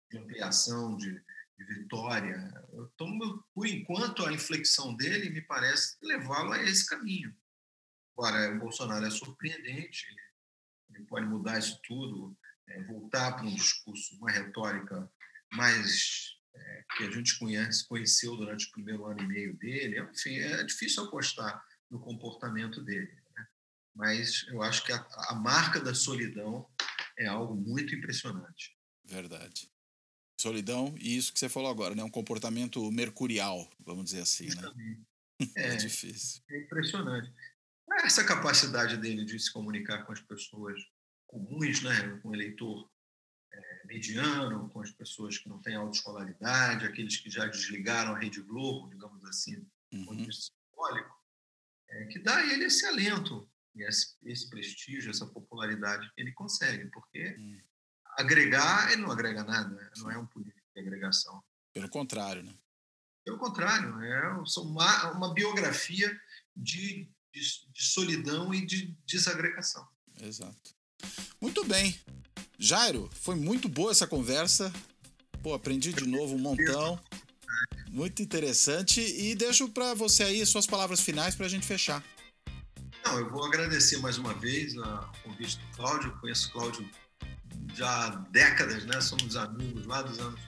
[0.10, 1.12] de ampliação, de,
[1.58, 2.52] de vitória.
[2.74, 3.08] Então,
[3.54, 7.36] por enquanto, a inflexão dele me parece levá-lo a esse caminho.
[8.18, 10.06] Agora, o Bolsonaro é surpreendente,
[10.94, 12.38] ele pode mudar isso tudo,
[12.68, 15.10] é, voltar para um discurso, uma retórica
[15.54, 20.00] mais é, que a gente conhece, conheceu durante o primeiro ano e meio dele.
[20.02, 23.21] Enfim, é difícil apostar no comportamento dele.
[24.02, 26.68] Mas eu acho que a, a marca da solidão
[27.20, 28.76] é algo muito impressionante.
[29.06, 29.72] Verdade.
[30.40, 32.04] Solidão e isso que você falou agora, né?
[32.04, 34.62] Um comportamento mercurial, vamos dizer assim, né?
[35.56, 36.40] É, é difícil.
[36.52, 37.34] É impressionante.
[38.04, 40.80] Essa capacidade dele de se comunicar com as pessoas
[41.26, 42.20] comuns, né?
[42.22, 42.88] Com o eleitor
[43.52, 48.40] é, mediano, com as pessoas que não têm autoescolaridade, aqueles que já desligaram a Rede
[48.42, 50.32] Globo, digamos assim, uhum.
[50.32, 51.16] simbólico,
[51.90, 56.90] é, que dá a ele esse alento, esse, esse, prestígio, essa popularidade que ele consegue,
[56.92, 57.62] porque uhum.
[58.18, 61.42] agregar, ele não agrega nada, não é um político de agregação.
[61.74, 62.54] Pelo contrário, né?
[63.24, 66.20] Pelo contrário, é uma, uma biografia
[66.56, 67.42] de, de,
[67.72, 69.88] de solidão e de desagregação.
[70.20, 70.76] Exato.
[71.40, 72.00] Muito bem.
[72.58, 74.72] Jairo, foi muito boa essa conversa.
[75.42, 77.00] Pô, aprendi de novo um montão.
[77.90, 79.02] Muito interessante.
[79.02, 82.04] E deixo para você aí suas palavras finais para a gente fechar.
[83.04, 84.84] Não, eu vou agradecer mais uma vez o
[85.24, 86.10] convite do Cláudio.
[86.10, 86.90] Eu conheço o Cláudio
[87.74, 89.02] já há décadas, né?
[89.02, 90.40] Somos amigos lá dos anos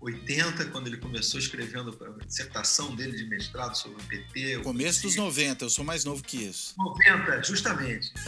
[0.00, 4.58] 80, quando ele começou escrevendo a dissertação dele de mestrado sobre o PT.
[4.58, 6.74] Começo dos 90, eu sou mais novo que isso.
[6.78, 8.12] 90, justamente.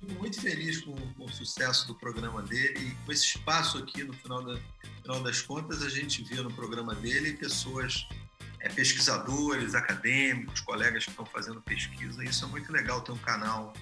[0.00, 4.02] Fico muito feliz com, com, o sucesso do programa dele e com esse espaço aqui
[4.02, 8.04] no final, da, no final das contas a gente vê no programa dele pessoas
[8.62, 12.24] é, pesquisadores, acadêmicos, colegas que estão fazendo pesquisa.
[12.24, 13.74] Isso é muito legal ter um canal.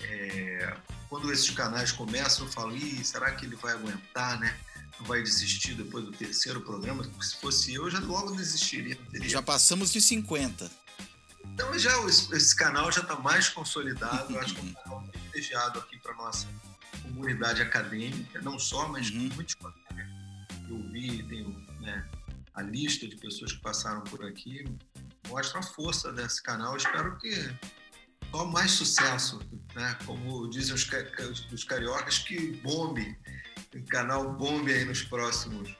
[0.00, 0.76] É,
[1.08, 4.54] quando esses canais começam, eu falo, Ih, será que ele vai aguentar, né?
[5.00, 7.02] Não vai desistir depois do terceiro programa?
[7.02, 8.98] Porque se fosse eu, já logo desistiria.
[9.22, 10.70] Já passamos de 50.
[11.44, 14.32] Então já esse canal já está mais consolidado.
[14.32, 16.46] Eu acho que é um canal privilegiado aqui para nossa
[17.02, 19.30] comunidade acadêmica, não só, mas uhum.
[19.34, 19.88] muitos colegas
[20.68, 21.48] eu vi, tenho
[21.80, 22.06] né,
[22.58, 24.64] a lista de pessoas que passaram por aqui,
[25.28, 26.72] mostra a força desse canal.
[26.72, 27.54] Eu espero que
[28.32, 29.38] só mais sucesso,
[29.76, 29.96] né?
[30.04, 33.16] Como dizem os, os cariocas, que bombe,
[33.74, 35.72] o canal bombe aí nos próximos,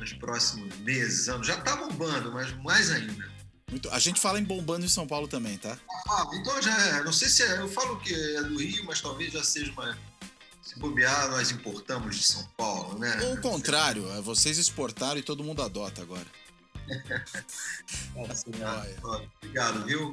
[0.00, 1.46] nos próximos meses, anos.
[1.46, 3.30] Já está bombando, mas mais ainda.
[3.70, 3.90] Muito.
[3.90, 5.76] A gente fala em bombando em São Paulo também, tá?
[6.08, 7.04] Ah, então já é.
[7.04, 7.58] Não sei se é.
[7.58, 9.98] Eu falo que é do Rio, mas talvez já seja uma.
[10.66, 13.20] Se bobear, nós importamos de São Paulo, né?
[13.22, 16.26] Ou o contrário, é vocês exportaram e todo mundo adota agora.
[18.16, 18.44] Nossa,
[19.40, 20.12] Obrigado, viu?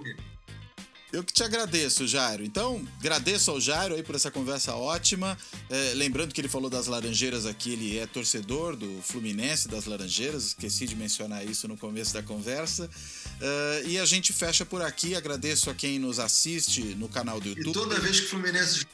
[1.12, 2.44] Eu que te agradeço, Jairo.
[2.44, 5.36] Então, agradeço ao Jairo aí por essa conversa ótima.
[5.72, 10.48] É, lembrando que ele falou das Laranjeiras aqui, ele é torcedor do Fluminense das Laranjeiras,
[10.50, 12.86] esqueci de mencionar isso no começo da conversa.
[12.86, 15.16] Uh, e a gente fecha por aqui.
[15.16, 17.70] Agradeço a quem nos assiste no canal do YouTube.
[17.70, 18.86] E toda vez que o Fluminense.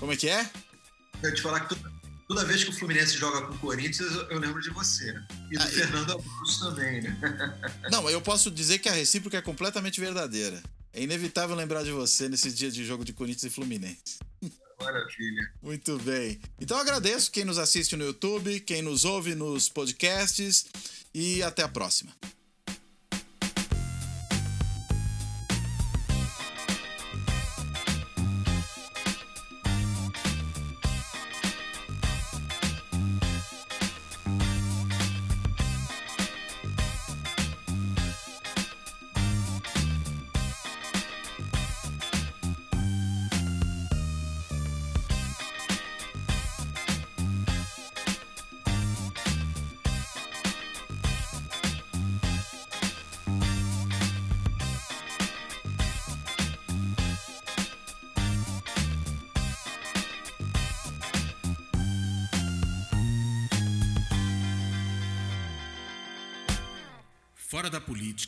[0.00, 0.50] Como é que é?
[1.22, 1.92] Eu te falar que toda,
[2.26, 5.14] toda vez que o Fluminense joga com o Corinthians, eu, lembro de você.
[5.50, 7.20] E do ah, Fernando Augusto também, né?
[7.92, 10.60] Não, eu posso dizer que a recíproca é completamente verdadeira.
[10.94, 14.18] É inevitável lembrar de você nesse dia de jogo de Corinthians e Fluminense.
[14.80, 15.52] Maravilha.
[15.62, 16.40] Muito bem.
[16.58, 20.64] Então agradeço quem nos assiste no YouTube, quem nos ouve nos podcasts
[21.12, 22.10] e até a próxima.